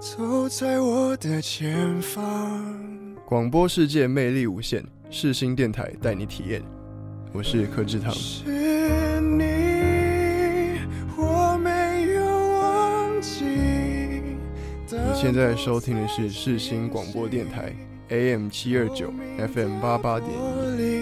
[0.00, 3.16] 走在我的前方。
[3.24, 6.62] 广播世界魅力无限，世新电台带你体验。
[7.32, 8.12] 我是柯志堂。
[8.12, 10.80] 是你，
[11.16, 12.24] 我没有
[12.58, 13.44] 忘记。
[14.90, 17.72] 你现在收听的是世新广播电台
[18.08, 19.12] AM 七二九
[19.54, 20.99] FM 八八点一。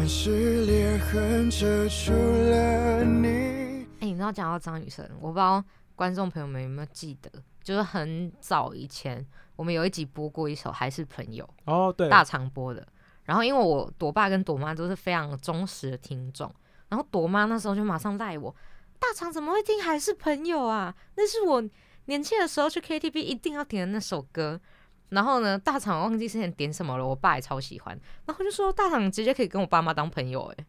[0.00, 3.86] 一，满是裂痕遮住了你。
[4.00, 5.62] 哎、你知道讲到张雨生，我不知道
[5.94, 7.30] 观众朋友们有没有记得，
[7.62, 9.24] 就是很早以前
[9.56, 12.86] 我们有一集播过一首《还是朋友》，哦，对，大长播的。
[13.24, 16.50] 然后因为我朵爸跟朵妈都是非常忠实的听众，
[16.88, 18.54] 然后朵妈那时候就马上赖我，
[18.98, 20.94] 大长怎么会听《还是朋友》啊？
[21.16, 21.62] 那是我
[22.06, 24.58] 年轻的时候去 KTV 一定要点的那首歌。
[25.10, 27.98] 然后呢，大厂忘记之前点什么了，我爸也超喜欢。
[28.26, 30.66] 然后就说，大厂直接可以跟我爸妈当朋友、 欸，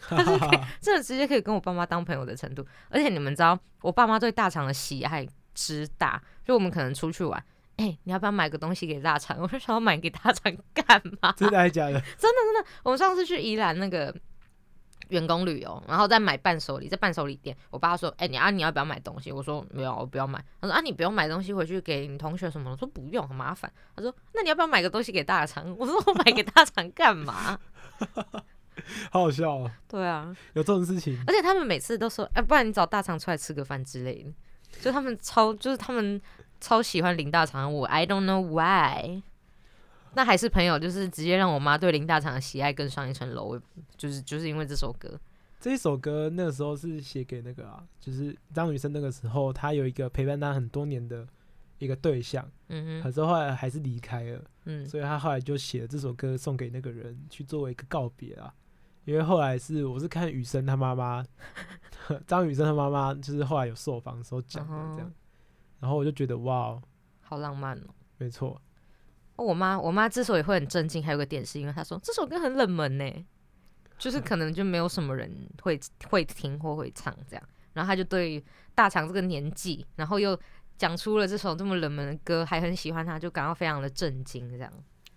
[0.00, 2.66] 哈哈哈，真的直接可以跟我爸妈当朋友的程度。
[2.90, 7.42] 而且你们知道，我爸妈对大肠的喜爱之大，就我们可能出去玩，
[7.76, 9.36] 哎、你要不要买个东西给大肠？
[9.42, 11.32] 我就想要买给大肠干嘛？
[11.36, 12.02] 真的还假 的？
[12.82, 14.14] 我们上次去宜兰那个
[15.08, 27.58] 员工旅游，然后再买伴手礼，在伴手礼店，我爸说：“哎、你啊，你要不要买东西？”我说：“没有，我不要买。”他说：“啊，你不用买东西回去给你同学什么的？”我说：“不用，很麻烦。”他说：“那你要不要买个东西给大肠？”我说：“我买给大肠干嘛
[29.10, 31.22] 好好笑哦，？”对啊，有这种事情。
[31.26, 34.32] 而且他们每次都说：“哎、不然你找大肠出来吃个饭之类的。”
[34.80, 36.20] 就他们超，就是他们
[36.60, 39.22] 超喜欢林大肠，我 I don't know why。
[40.16, 43.60] 那还是朋友，就是直接让我妈对林大厂的喜爱更上一层楼，
[43.96, 45.18] 就是就是因为这首歌。
[45.60, 51.26] 这一首歌那个时候是写给那个啊，就是张雨生那个时候，他有一个陪伴他很多年的
[51.78, 58.52] 一个对象，嗯哼，可是后来还是离开了，嗯所以他后来就写了这首歌送给那个人，去作为一个告别啊。
[59.06, 61.24] 因为后来是我是看雨生他妈妈，
[62.26, 65.12] 张雨生他妈妈就是后来有受访的时候讲的这样哦，
[65.80, 66.82] 然后我就觉得哇哦，
[67.20, 67.84] 好浪漫哦。
[68.16, 68.60] 没错，
[69.36, 73.26] 我妈，我妈之所以会很震惊，还有个点是因为她说这首歌很冷门呢，
[73.98, 75.30] 就是可能就没有什么人
[75.62, 78.42] 会会听或会唱这样，然后她就对
[78.74, 80.38] 大肠这个年纪，然后又
[80.76, 84.72] 讲出了这首这么冷门的歌，还很喜欢他，就感到非常的震惊这样。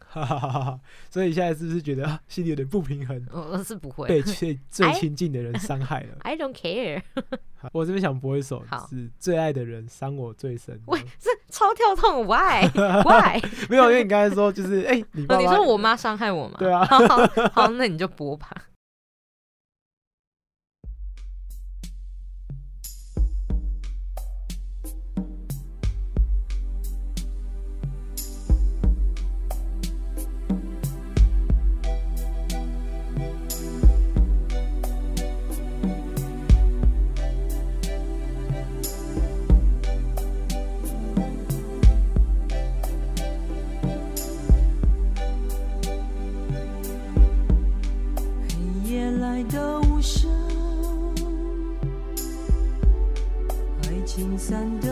[0.08, 0.80] 哈哈哈哈。
[1.10, 7.02] 所以现在是不是觉得啊心里有点不平衡，我我是不会被最最哎亲近的人伤害了？，I don't care。
[7.74, 10.80] 我这边想播一首是最爱的人伤我最深。
[10.86, 12.70] 喂，这超跳痛，Why
[13.04, 13.42] Why？
[13.68, 16.56] 没有，因为你刚才说就是哎、你爸哦，你说我妈伤害我吗？
[16.60, 18.50] 对啊 好好好，那你就播吧。
[49.38, 50.32] 爱的无声，
[53.84, 54.87] 爱情散的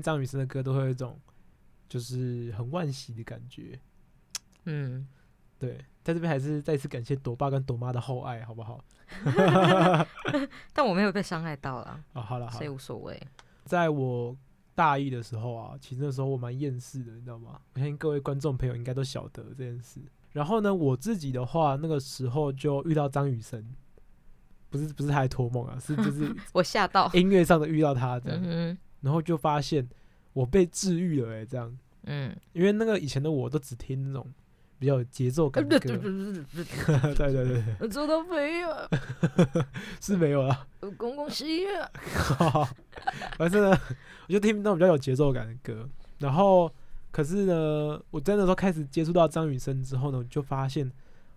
[0.00, 1.18] 张雨生的歌，都会有一种
[1.88, 3.78] 就是很惋惜的感觉。
[4.64, 5.06] 嗯，
[5.58, 8.84] 对，在这边还是再次感谢朵爸跟朵妈的厚爱，好不好？
[10.74, 13.20] 但我没有被伤害到啦，啊，好了好所以，无所谓。
[13.64, 14.36] 在我
[14.74, 17.60] 大一的时候啊，其实那时候我蛮厌世的，你知道吗？
[17.74, 20.00] 我相信各位观众朋友应该都晓得这件事。
[20.32, 23.66] 然后呢，我自己的话，那个时候就遇到张雨生，
[24.68, 27.10] 不是不是他在托梦啊，是就是 我吓到。
[27.14, 29.88] 音乐上的遇到他这样，然后就发现
[30.32, 34.26] 我被治愈了哎、这样，嗯，因为那个以前的我都只听那种
[34.78, 38.68] 比较有节奏感的歌，对对对 对，我做到没有，
[40.00, 40.66] 是没有了。
[40.96, 41.68] 公公喜悦。
[43.36, 43.78] 反正呢，
[44.28, 45.88] 我就听那种比较有节奏感的歌。
[46.18, 46.72] 然后，
[47.10, 50.90] 可是呢，我在那时候开始接触到张雨生之后呢，我就发现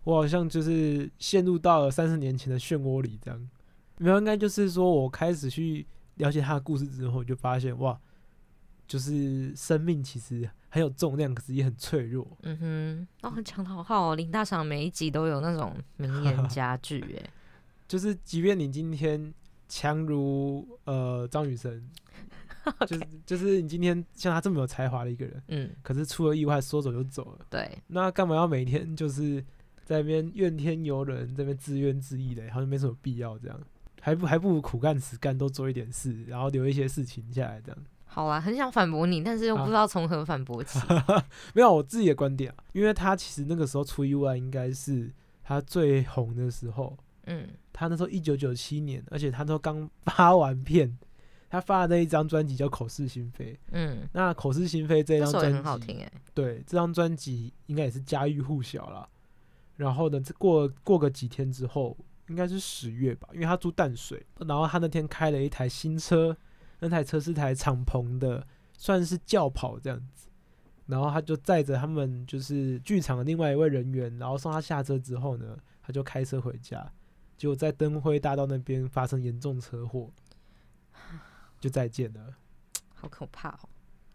[0.04, 3.50] 我好像就是陷入到了三十年前的漩涡里，这样。
[3.98, 5.86] 没有，应该就是说我开始去
[6.16, 8.00] 了解他的故事之后，你就发现哇，
[8.88, 12.38] 就是生命其实很有重量，可是也很脆弱。
[12.44, 17.30] 嗯哼，哦，讲的好好哦，林大赏每一集都有那种名言佳句，哎，
[17.88, 19.34] 就是即便你今天
[19.68, 21.90] 强如呃张雨生，
[22.86, 29.42] 就是就是你今天像他这么有才华的一个人，嗯，可是出了意外说走就走了，对，那干嘛要每天就是
[29.84, 33.60] 在那边怨天尤人，在那边自怨自艾的，好像没什么必要这样，
[34.02, 37.78] 还不还不如苦干实干，多做一点事，然后留一些事情下来这样。
[38.04, 40.80] 好啊，很想反驳你，但是又不知道从何反驳起。
[41.56, 45.10] 没有我自己的观点啊，因为他其实那个时候出意外应该是
[45.44, 50.98] 他最红的时候，嗯他那时候一九九七年，而且他都刚 发完片，
[51.50, 53.54] 他发的那一张专辑叫《口是心非》。
[53.72, 56.12] 嗯，那《口是心非》这张专辑很好听哎。
[56.34, 59.08] 对，这张专辑应该也是家喻户晓了。
[59.78, 61.98] 然后呢，这过过个几天之后，
[62.32, 66.36] 应该是十月吧，因为他住淡水，然后他那天开了一台新车，
[66.80, 70.30] 那台车是台敞篷的，算是轿跑这样子。
[70.88, 76.90] 然后他就载着他们就是剧场的另外一位人员，然后送他下车之后呢，他就开车回家，
[77.38, 80.10] 结果在灯辉大道那边发生严重车祸，
[81.60, 82.34] 就再见了。
[82.96, 83.70] 好可怕哦，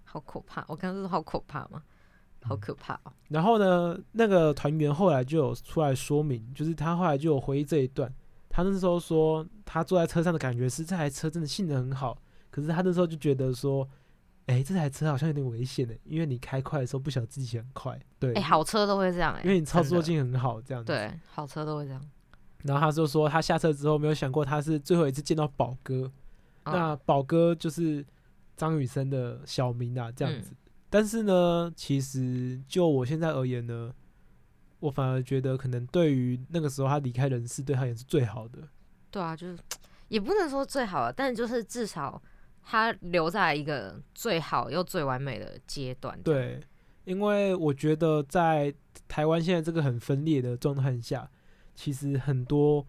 [0.05, 0.64] 好可怕！
[0.69, 1.83] 我刚刚说好可怕吗？
[2.47, 3.12] 好可怕哦。
[3.28, 8.12] 然后呢，那个团员后来就有出来说明，就是他后来就有回忆这一段。
[8.49, 12.16] 他那时候说，他坐在车上的感觉是这台车真的性能很好，
[12.51, 13.86] 可是他那时候就觉得说，
[14.47, 20.90] 哎、这台车好像有点危险的，因为你开快的时候不晓得自己很快，对，哎，好车都会这样哎，因为你操作性很好这样子。
[20.90, 22.01] 对，好车都会这样。
[22.62, 26.11] 然后他就说，他下车之后没有想过他是最后一次见到宝哥，
[26.64, 28.03] 嗯那宝哥就是
[28.57, 30.55] 张雨生的小名啊，这样嗯子。
[30.89, 33.93] 但是呢，其实就我现在而言呢，
[34.80, 38.59] 我反而觉得可能对于那个时候他离开人世，对他也是最好的。
[39.11, 39.59] 对啊，就是
[40.09, 42.22] 也不能说最好了，但就是至少
[42.62, 46.61] 他留在一个最好又最完美的阶段。，对，
[47.05, 48.72] 因为我觉得在
[49.09, 51.28] 台湾现在这个很分裂的状态下，
[51.74, 52.87] 其实很多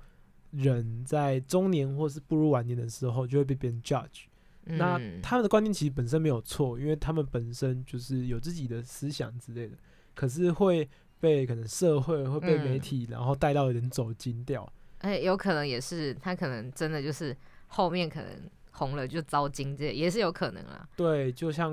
[0.52, 4.26] 人在中年或是步入晚年的时候，就会被别人 judge。
[4.70, 9.78] 那嗯他们的观念其实本身没有错，因为他们本身就是有自己的思想之类的，
[10.16, 10.88] 可是会
[11.20, 14.68] 被可能社会会被媒嗯体然后带到有点走精掉。
[15.00, 17.36] 哎，有可能也是他可能真的就是
[17.68, 18.30] 后面可能
[18.72, 20.88] 红了就遭金，这也是有可能啊。
[20.96, 21.72] 对，就像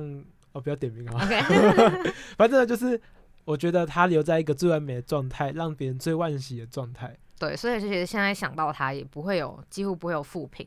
[0.53, 3.01] 哦，不要点名啊，OK， 反正呢就是
[3.45, 7.17] 我觉得他留在一个最完美的状态，让别人最惋惜的状态。
[7.39, 10.67] 对，所以就觉得现在想到他也不会有，几乎不会有负评。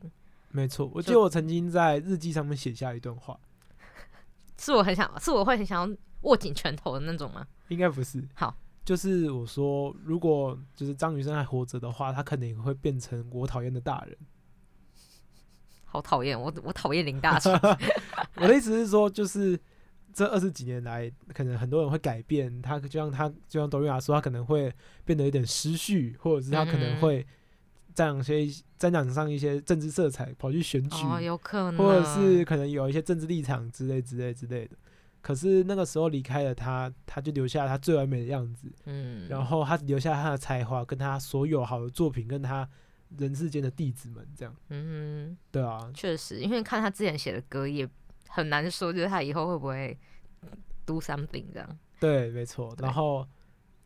[0.58, 3.38] 没错，我记得我曾经在日记上面写下一段话，
[4.58, 7.46] 是我很想，是我会很想要握紧拳头的那种吗？
[7.68, 8.26] 应该不是。
[8.34, 8.52] 好，
[8.84, 14.18] 就是我说，如果就是张雨生还活着的话，他可能也会变成我讨厌的大人。
[15.84, 17.52] 好讨厌我，我讨厌林大成。
[18.34, 19.56] 我的意思是说，就是
[20.12, 27.26] 这二十几年来，可能很多人会改变，他就像他就像董瑞雅说，他可能会变得有点失序，或者是他可能嗯会
[27.98, 28.46] 沾上些
[28.78, 34.76] 沾染上一些政治色彩，跑去选举，哦，有可能，或者是可能有一些政治立场之类之类之类的。
[35.20, 42.68] 可是那个时候离开了他，他就留下他最完美的样子，嗯，然后他留下他的才华，跟他所有好的作品，跟他
[43.18, 47.86] 人世间的弟子们，这样嗯，对啊，确实，因为看他之前写的歌也
[48.28, 49.98] 很难说，就是他以后会不会
[50.86, 51.78] do something 这样。
[51.98, 52.72] 对，没错。
[52.78, 53.26] 然后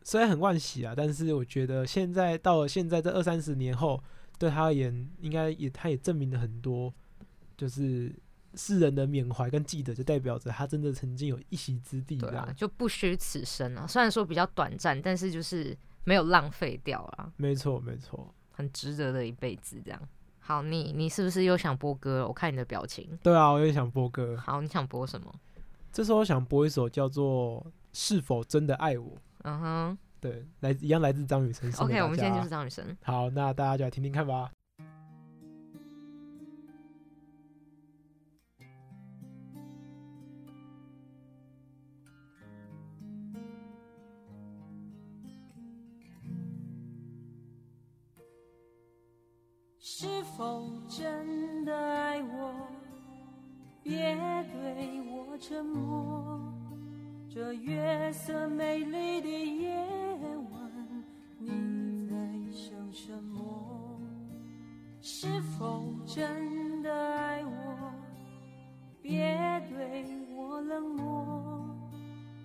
[0.03, 4.01] 虽然很惋惜啊，但是我觉得现在到了现在这二三十年后，
[4.37, 6.93] 对他而言，应该也他也证明了很多，
[7.55, 8.13] 就是
[8.55, 12.17] 世人的缅怀跟记得，就代表着他真的曾经有一席之地。
[12.17, 13.87] 对啊，就不虚此生啊。
[13.87, 18.33] 虽然说比较短暂，但是就是没有浪费掉啊，没错，没错。
[18.51, 19.99] 很值得的一辈子这样。
[20.39, 22.27] 好，你你是不是又想播歌了？
[22.27, 23.17] 我看你的表情。
[23.23, 24.37] 对啊，我也想播歌。
[24.37, 25.33] 好，你想播什么？
[25.91, 29.07] 这时候我想播一首叫做《是否真的爱我》，
[29.43, 31.69] 嗯哼对，来一样来自张雨生。
[31.79, 32.85] ，OK，我们现在就是张雨生。
[33.03, 34.51] 好，那大家就来听听看吧。
[49.79, 52.53] 是否真的爱我？
[53.83, 54.15] 别
[54.53, 56.52] 对我沉默。
[57.33, 59.75] 这月色美丽的夜
[60.51, 61.03] 晚，
[61.39, 62.15] 你在
[62.51, 63.99] 想什么？
[65.01, 67.91] 是否真的爱我？
[69.01, 69.25] 别
[69.67, 70.05] 对
[70.35, 71.75] 我冷漠。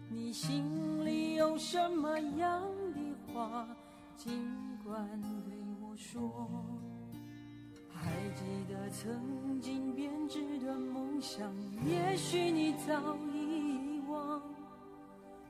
[0.08, 2.62] 你心里有什么样
[2.94, 3.68] 的话，
[4.16, 4.42] 尽
[4.82, 6.48] 管对我说。
[7.92, 11.52] 还记得曾经编织的梦想，
[11.84, 14.40] 也许你早已遗忘。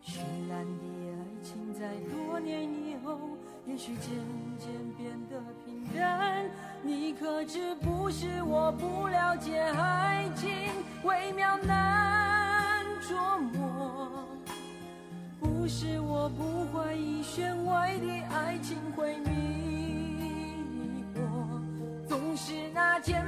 [0.09, 3.19] 绚烂的爱情在多年以后，
[3.67, 4.09] 也许渐
[4.59, 6.47] 渐变得平淡。
[6.83, 10.49] 你可知不是我不了解爱情，
[11.05, 14.11] 微妙难捉摸。
[15.39, 21.21] 不是我不怀疑弦外的爱情会迷惑。
[22.09, 23.23] 总是那肩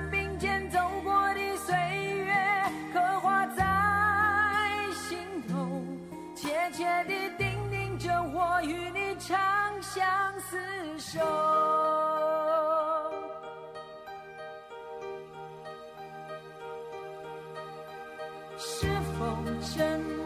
[6.71, 9.37] 切切地叮咛着我与你长
[9.83, 10.07] 相
[10.39, 10.57] 厮
[10.99, 11.21] 守。
[18.57, 18.87] 是
[19.19, 19.37] 否
[19.75, 20.20] 真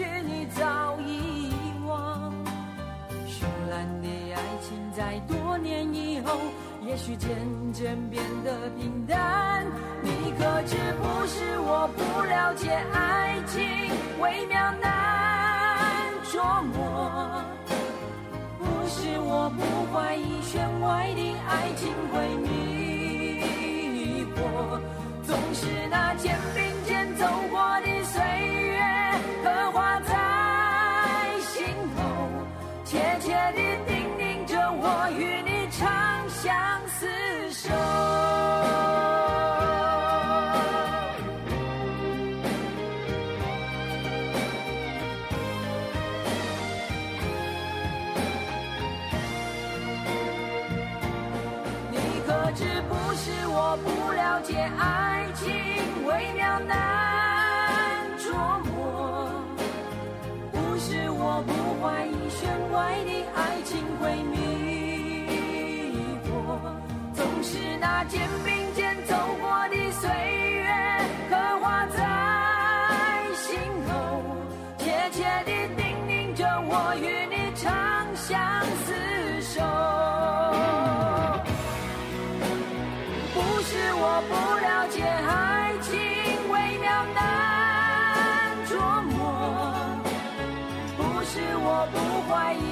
[0.00, 1.52] 许你早已遗
[1.86, 2.32] 忘。
[3.28, 6.38] 绚烂的爱情在多年以后，
[6.80, 7.28] 也许渐
[7.74, 9.66] 渐变得平淡。
[10.02, 13.60] 你可知不是我不了解爱情，
[14.22, 16.42] 微妙难捉
[16.72, 17.44] 摸。
[18.58, 24.80] 不是我不怀疑弦外的爱情会迷惑。
[25.24, 27.79] 总是那肩并肩走过
[32.90, 36.52] 切切地叮咛着我与你长相
[36.88, 37.06] 厮
[37.52, 37.70] 守。
[51.92, 55.48] 你可知不是我不了解爱情，
[56.04, 57.09] 微妙难
[61.22, 61.52] 我不
[61.84, 64.34] 怀疑弦外的爱情会迷
[66.24, 66.32] 惑，
[67.12, 70.64] 总是那肩并肩走过的岁月，
[71.28, 71.98] 刻画在
[73.34, 73.92] 心头，
[74.78, 77.68] 切切地叮咛着我与你长
[78.16, 78.40] 相
[78.86, 78.88] 厮
[79.42, 79.60] 守。
[83.34, 84.32] 不是我不
[84.64, 85.49] 了解爱
[92.30, 92.69] 我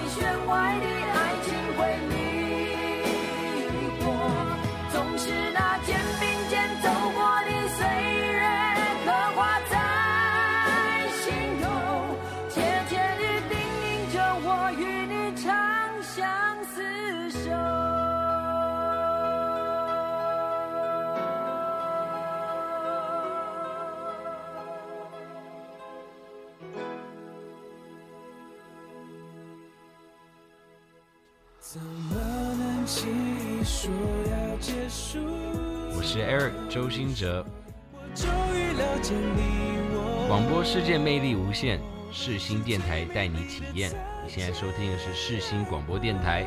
[36.18, 37.46] 我是 Eric 周兴哲，
[37.92, 40.26] 我终于了解你我。
[40.26, 41.78] 广播世界魅力无限，
[42.10, 43.92] 世新电台带你体验。
[44.24, 46.44] 你现在收听的是世新广播电台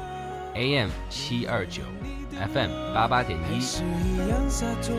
[0.55, 1.84] ，AM 七二九
[2.53, 3.53] ，FM 八八点一。
[3.53, 4.93] 还是一样洒脱。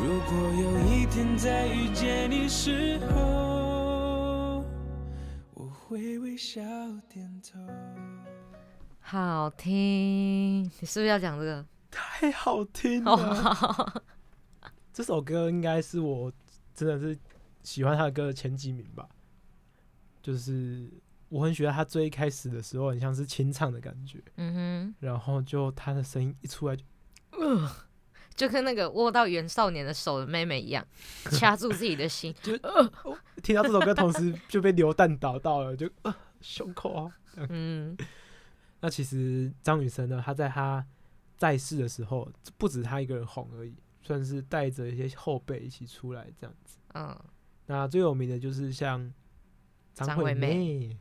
[0.00, 4.64] 如果有一天再遇见你时候，
[5.54, 6.60] 我会微笑
[7.08, 7.60] 点头。
[8.98, 11.64] 好听，你是不是要讲这个？
[11.94, 14.02] 太好听了，哦，
[14.92, 16.32] 这首歌应该是我
[16.74, 17.16] 真的是
[17.62, 19.08] 喜欢他的歌的前几名吧。
[20.20, 20.90] 就是
[21.28, 26.76] 我很喜欢他最一开始的时候，很像是清唱的感觉，嗯哼然后就他的声音一出来
[28.34, 30.84] 就，跟那个握到袁少年的手的妹妹一样，
[31.30, 32.34] 掐住自己的心。
[33.42, 37.12] 听到这首歌同时就被流弹倒到了，就呃胸口啊。
[37.48, 37.96] 嗯
[38.80, 40.84] 那其实张雨生呢，他在他
[41.36, 46.78] 在世的时候，不止他一个人红而已，算是带着一些后辈一起出来这样子。
[46.94, 47.18] 嗯，
[47.66, 49.12] 那最有名的就是像
[49.92, 50.98] 张惠妹妹。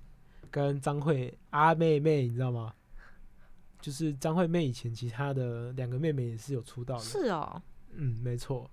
[0.51, 2.71] 跟张惠阿妹妹，你知道吗？
[3.81, 7.59] 就是张惠妹以前其他的两个妹妹也是有出道的，是哦，
[7.93, 8.69] 嗯，没错，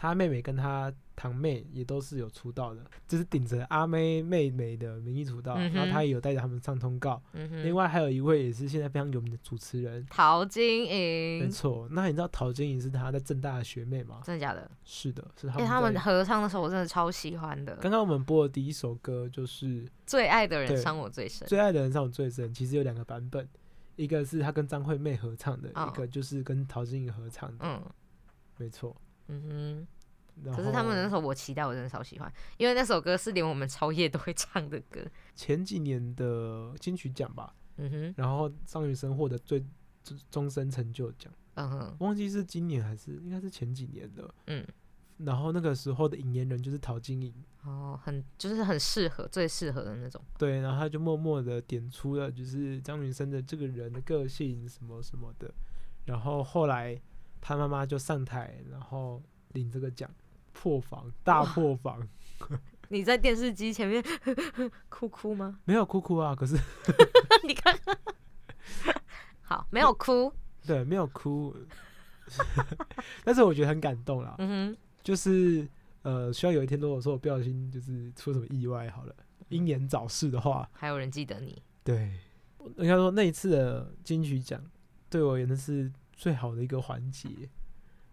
[0.00, 7.20] 她妹妹跟他堂妹也都是有出道的，就是顶着阿妹妹妹的名义出道，嗯然后他也有带着他们上通告。
[7.32, 7.64] 嗯。
[7.64, 11.88] 另外还有一位也是现在非常有名的主持人，陶晶莹没，错。
[11.90, 14.20] 那你知道陶晶莹是他在正大的学妹吗？
[14.22, 14.70] 真的假的？
[14.84, 15.66] 是的，是他哎、们。
[15.66, 17.74] 他们合唱的时候，我真的超喜欢的。
[17.78, 21.48] 刚刚我们播的第一首歌就是最爱的人伤我最深。
[21.48, 23.48] 最爱的人伤我最深，其实有两个版本，
[23.96, 27.82] 一个是他跟张惠妹合唱的，哦一个就是跟陶晶莹合唱的，嗯
[28.58, 28.96] 没错。
[29.28, 29.86] 嗯
[30.44, 35.00] 哼，可是他们那后时候我期待，我真的超喜欢，因为那首歌是连我们超夜都会唱的歌。
[35.34, 39.60] 前几年的金曲奖吧，嗯哼，然后张雨生获得最
[40.04, 44.34] 终终身成就奖，嗯哼，忘记是今年还是应该是前几年的。
[44.46, 44.66] 嗯，
[45.18, 50.22] 然后那个时候的引言人就是陶晶莹，哦，很就是很适合，最适合的那种。
[50.38, 55.52] 对，然后他就默默的点出了就是张雨生的这个人的个性什么什么的，
[56.06, 56.98] 然后后来
[57.40, 59.22] 他妈妈就上台，然后
[59.52, 60.10] 领这个奖，
[60.52, 62.06] 破防大破防，
[62.88, 64.04] 你在电视机前面
[64.88, 65.60] 哭哭吗？
[65.64, 66.56] 没有哭哭啊，可是
[67.46, 67.78] 你看，
[69.42, 70.32] 好，没有哭。
[70.66, 71.54] 对没有哭，
[73.24, 74.76] 但是我觉得很感动啦，嗯哼。
[75.02, 75.66] 就是
[76.02, 79.14] 呃，希望有一天如果说我不小心就是出什么意外好了，
[79.48, 81.62] 英年早逝的话，还有人记得你。
[81.82, 82.12] 对，
[82.76, 84.62] 应该说那一次的金曲奖
[85.08, 87.30] 对我而言那是最好的一个环节，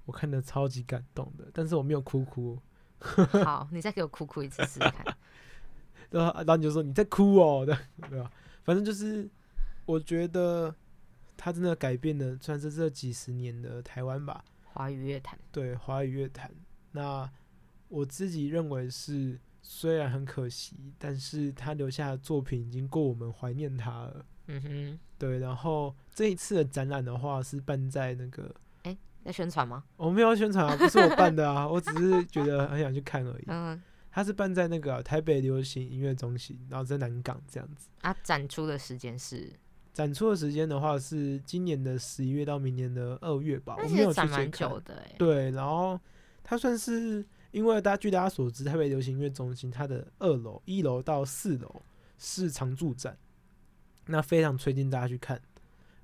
[0.06, 2.62] 我看的超级感动的，但是我没有哭哭，
[3.44, 5.18] 好，你再给我哭哭一次试试看。
[6.12, 7.76] 然后然后你就说你在哭哦， 对
[8.08, 8.32] 对吧？
[8.64, 9.28] 反正就是
[9.86, 10.74] 我觉得
[11.36, 16.52] 他真的改变了算是这几十年的台湾吧，华语乐坛，对华语乐坛。
[16.92, 17.30] 那
[17.88, 24.26] 我自己认为是，虽然很可惜，但是他留下的作品已经够我们怀念他了。
[24.48, 28.54] 嗯哼，对，然后这一次的展览的话是办在那个，
[29.24, 29.84] 在宣传吗？
[29.98, 33.44] 我没有宣传啊，不是我办的啊，我只是觉得很想去看而已。
[33.48, 33.82] 嗯，
[34.12, 37.90] 它是办在那个台北流行音乐中心，然后在南港这样子。
[38.02, 39.52] 啊，展出的时间是，
[39.94, 44.80] 展出的时间的话是今年的十一月到明年的二月吧，那我没有去蛮久。
[44.82, 45.16] 的哎。
[45.18, 46.00] 对，然后
[46.44, 51.82] 它算是因为大家据大家所知，台北流行音乐中心它的二楼、一楼到四楼
[52.20, 53.18] 是常驻展，
[54.08, 55.42] 那非常推荐大家去看，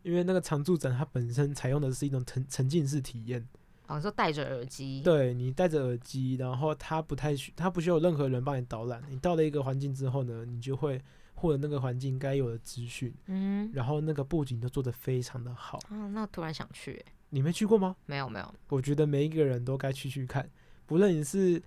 [0.04, 3.47] 因为那个常驻展它本身采用的是一种沉沉浸式体验，
[3.88, 11.02] 哦，你说戴着耳机，对你戴着耳机，然后它不太需它不需要任何人帮你导览，你到了一个环境之后呢，你就会
[11.36, 17.95] 获得那个环境该有的资讯，嗯，然后那个布景都做得非常的好，啊，那突然想去欸，你没去过吗？
[18.06, 20.49] 没有没有，我觉得每一个人都该去去看，
[20.86, 21.62] 不论你是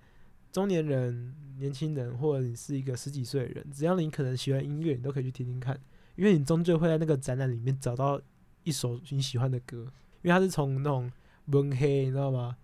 [0.51, 5.77] 中年人、年轻人，或者你是一个十几岁的人，只要你可能喜欢音乐，你都可以去听听看，
[6.15, 8.19] 因为你终究会在那个展览里面找到
[8.63, 9.77] 一首你喜欢的歌，
[10.21, 11.11] 因为它是从那种
[11.47, 12.57] 文黑，你知道吗？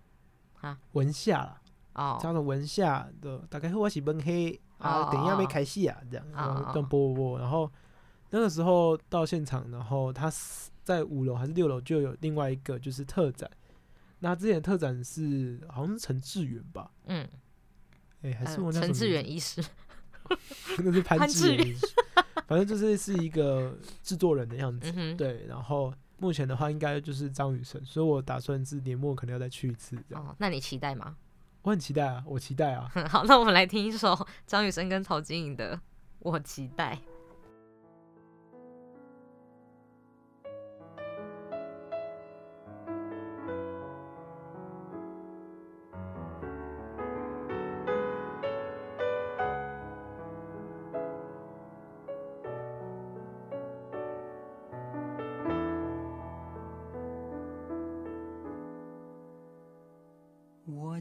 [0.60, 1.60] 啊，文夏啦，
[1.94, 7.70] 哦，叫做文夏的，大概我是文黑啊，哦等一下没开戏啊，这样，然后哦这样播播播，然后
[8.30, 10.32] 那个时候到现场，然后他
[10.82, 13.50] 在五楼还是六楼就有另外一个就是特展。
[14.20, 16.90] 那之前的特展是好像是陈志远吧？
[17.06, 17.28] 嗯，
[18.22, 19.60] 哎、还是呃我那陈志远医师，
[20.78, 21.76] 那是潘志远，
[22.48, 24.92] 反正就是是一个制作人的样子。
[24.96, 30.26] 嗯，对，然后目前的话应该就是张雨生，所以我打算是年末可能要再去一次，这样。
[30.26, 31.16] 哦，那你期待吗？
[31.62, 32.90] 我很期待啊，我期待啊。
[33.08, 35.76] 好，那我们来听一首张雨生跟曹晶莹的
[36.18, 36.98] 《我期待》。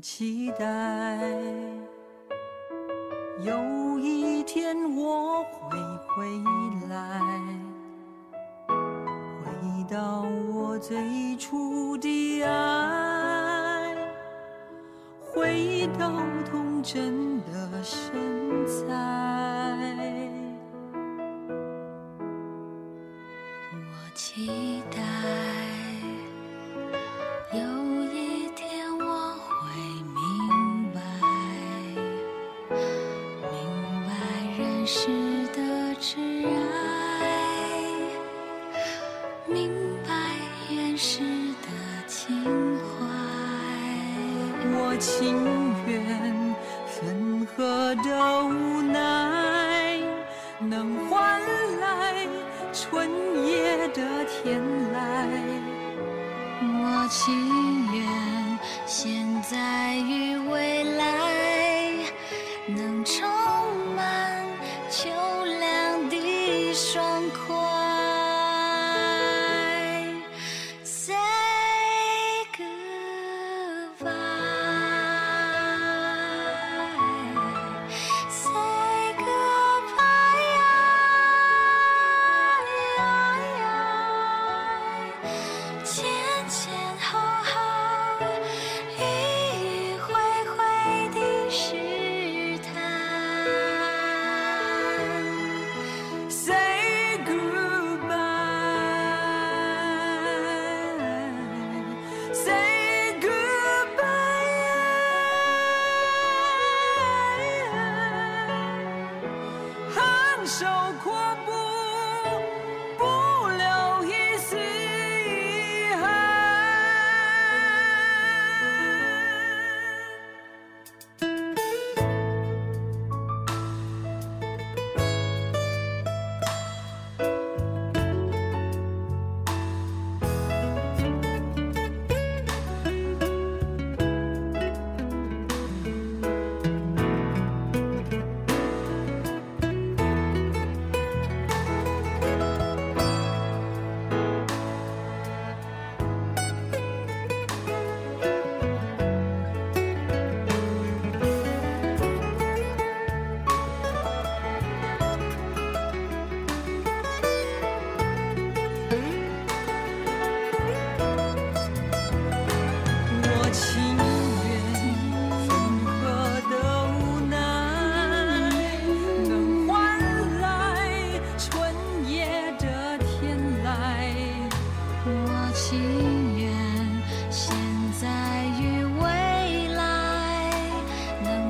[0.01, 0.65] 期待
[3.45, 5.77] 有一天我会
[6.07, 6.25] 回
[6.89, 7.21] 来，
[8.67, 13.95] 回到我最初的爱。
[15.21, 16.11] 回到
[16.49, 18.81] 童真的身材。
[23.71, 23.79] 我
[24.15, 24.70] 期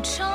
[0.01, 0.30] 能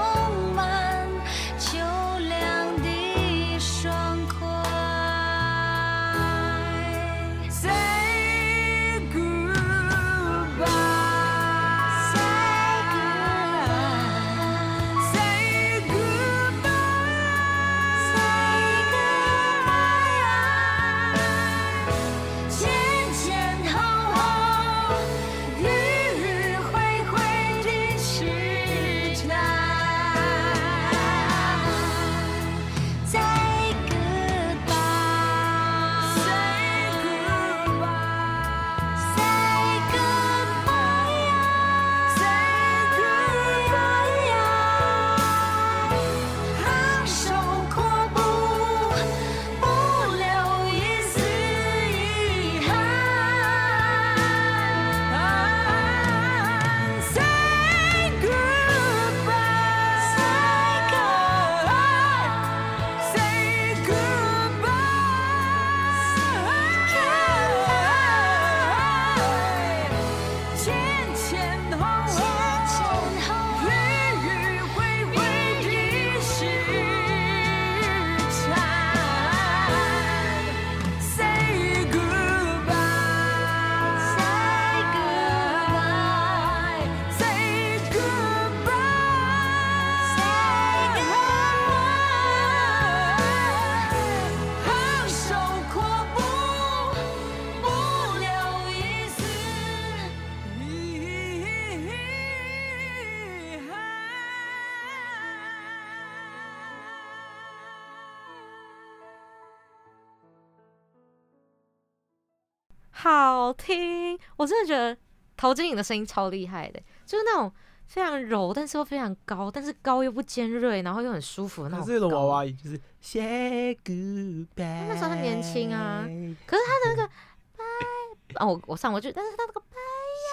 [113.07, 114.96] 好听，我真的觉得
[115.36, 117.52] 陶晶莹的声音超厉害的，就是那种
[117.86, 121.86] 非常柔，但是又非常高，但是高又不尖锐，然后又很舒服的那种。
[121.86, 124.88] 可是有种娃娃音，就是 say goodbye。
[124.88, 126.02] 那时候他年轻啊
[126.46, 127.09] 可是他的那个
[127.57, 129.76] 拜，哦，我我上过去，但是他那个拜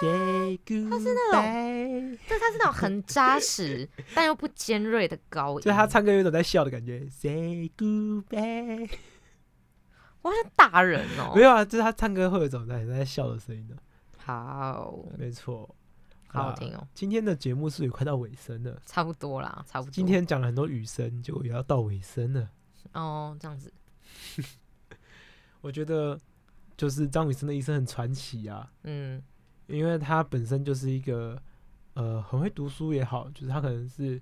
[0.00, 7.06] Say goodbye，他是那种对他是那种很扎实但又不尖锐的高音，就是他唱歌有一种在笑的感觉。
[7.08, 8.90] Say goodbye，
[10.24, 11.42] 我想打人哦没。
[11.42, 13.76] 有啊，就是他唱歌会有一种在在笑的声音的。
[14.16, 15.62] 好，没错，
[16.28, 19.90] 啊好好听哦，今天的节目是也快到尾声了，差不多啦，差不多。
[19.92, 22.48] 今天讲了很多雨声，结果也要到尾声了。
[22.92, 23.70] 哦，这样子，
[25.60, 26.18] 我觉得
[26.76, 29.22] 就是张雨生的一生很传奇啊，嗯
[29.66, 31.40] 因为他本身就是一个
[31.94, 34.20] 呃很会读书也好，就是他可能是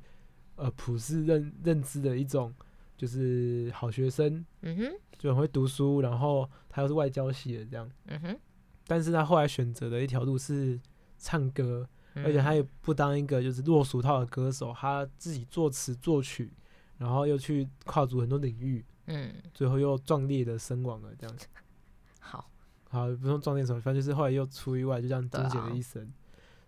[0.56, 2.52] 呃普世认认知的一种
[2.96, 8.38] 就是好学生，嗯哼，就很会读书，然后他又是外交系的这样，嗯哼，
[8.86, 10.80] 但是他后来选择的一条路是
[11.18, 12.24] 唱歌，嗯。
[12.24, 16.52] 而且他也不当一个就是落俗套的歌手，他自己作词作曲，
[16.98, 21.36] 然后又去跨足很多领域，嗯，最后又壮烈的身亡了这样。
[22.20, 22.50] 好，
[22.88, 26.12] 好，不用壮烈什么，反正就是后来又出意外，就这样终结了一生。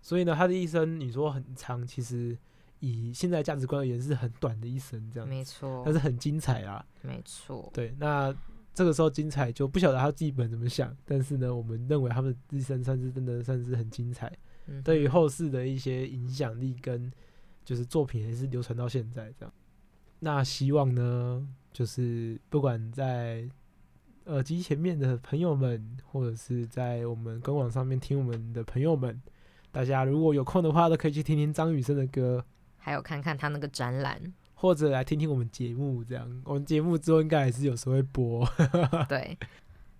[0.03, 2.37] 所以呢，他的一生你说很长，其实
[2.85, 6.85] 以现在价值观而言是很短的一生，这样，没错但，是很精彩啊。
[7.01, 8.35] 没错，对，那
[8.75, 14.31] 这个时候精彩就不晓得他自己本人怎么想，但是呢，我们认为他们的一生算是真的算是很精彩，
[14.67, 17.11] 嗯对于后世的一些影响力跟
[17.65, 19.55] 就是作品也是流传到现在这样。
[20.21, 23.49] 那希望呢，就是不管在
[24.27, 29.21] 耳机前面的朋友们，或者是在我们官网上面听我们的朋友们，
[29.71, 32.45] 大家如果有空的话，都可以去听听张雨生的歌，
[32.85, 34.21] 还有看看他那个展览，
[34.53, 36.05] 或者来听听我们节目。
[36.05, 38.47] 这样，我们节目之后应该还是有时候会播。
[39.09, 39.39] 对。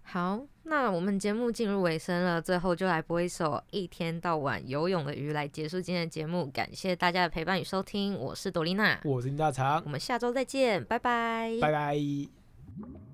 [0.03, 6.47] 好，那我们节目进入尾声了，最后就来播一首《一天到晚游泳的鱼》来结束今天的节目。
[6.51, 13.14] 感谢大家的陪伴与收听，我是朵丽娜，我是林大肠我，们下周再见，拜拜，拜拜。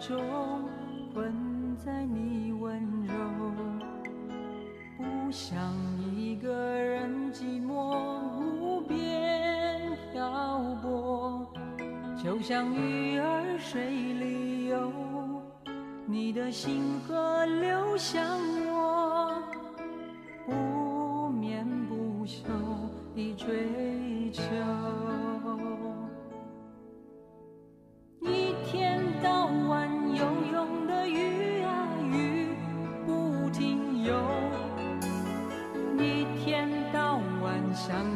[0.00, 0.16] 中，
[1.12, 3.12] 困在你温柔，
[4.96, 5.74] 不想
[6.16, 8.18] 一个人寂寞
[8.58, 11.46] 无边漂泊，
[12.16, 14.90] 就像鱼儿水里游，
[16.06, 18.24] 你的心河流向
[18.72, 18.79] 我，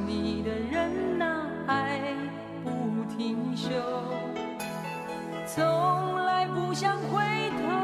[0.07, 1.99] 你的人呐、还
[2.63, 2.71] 不
[3.17, 3.71] 停休，
[5.47, 7.84] 从来不想回头，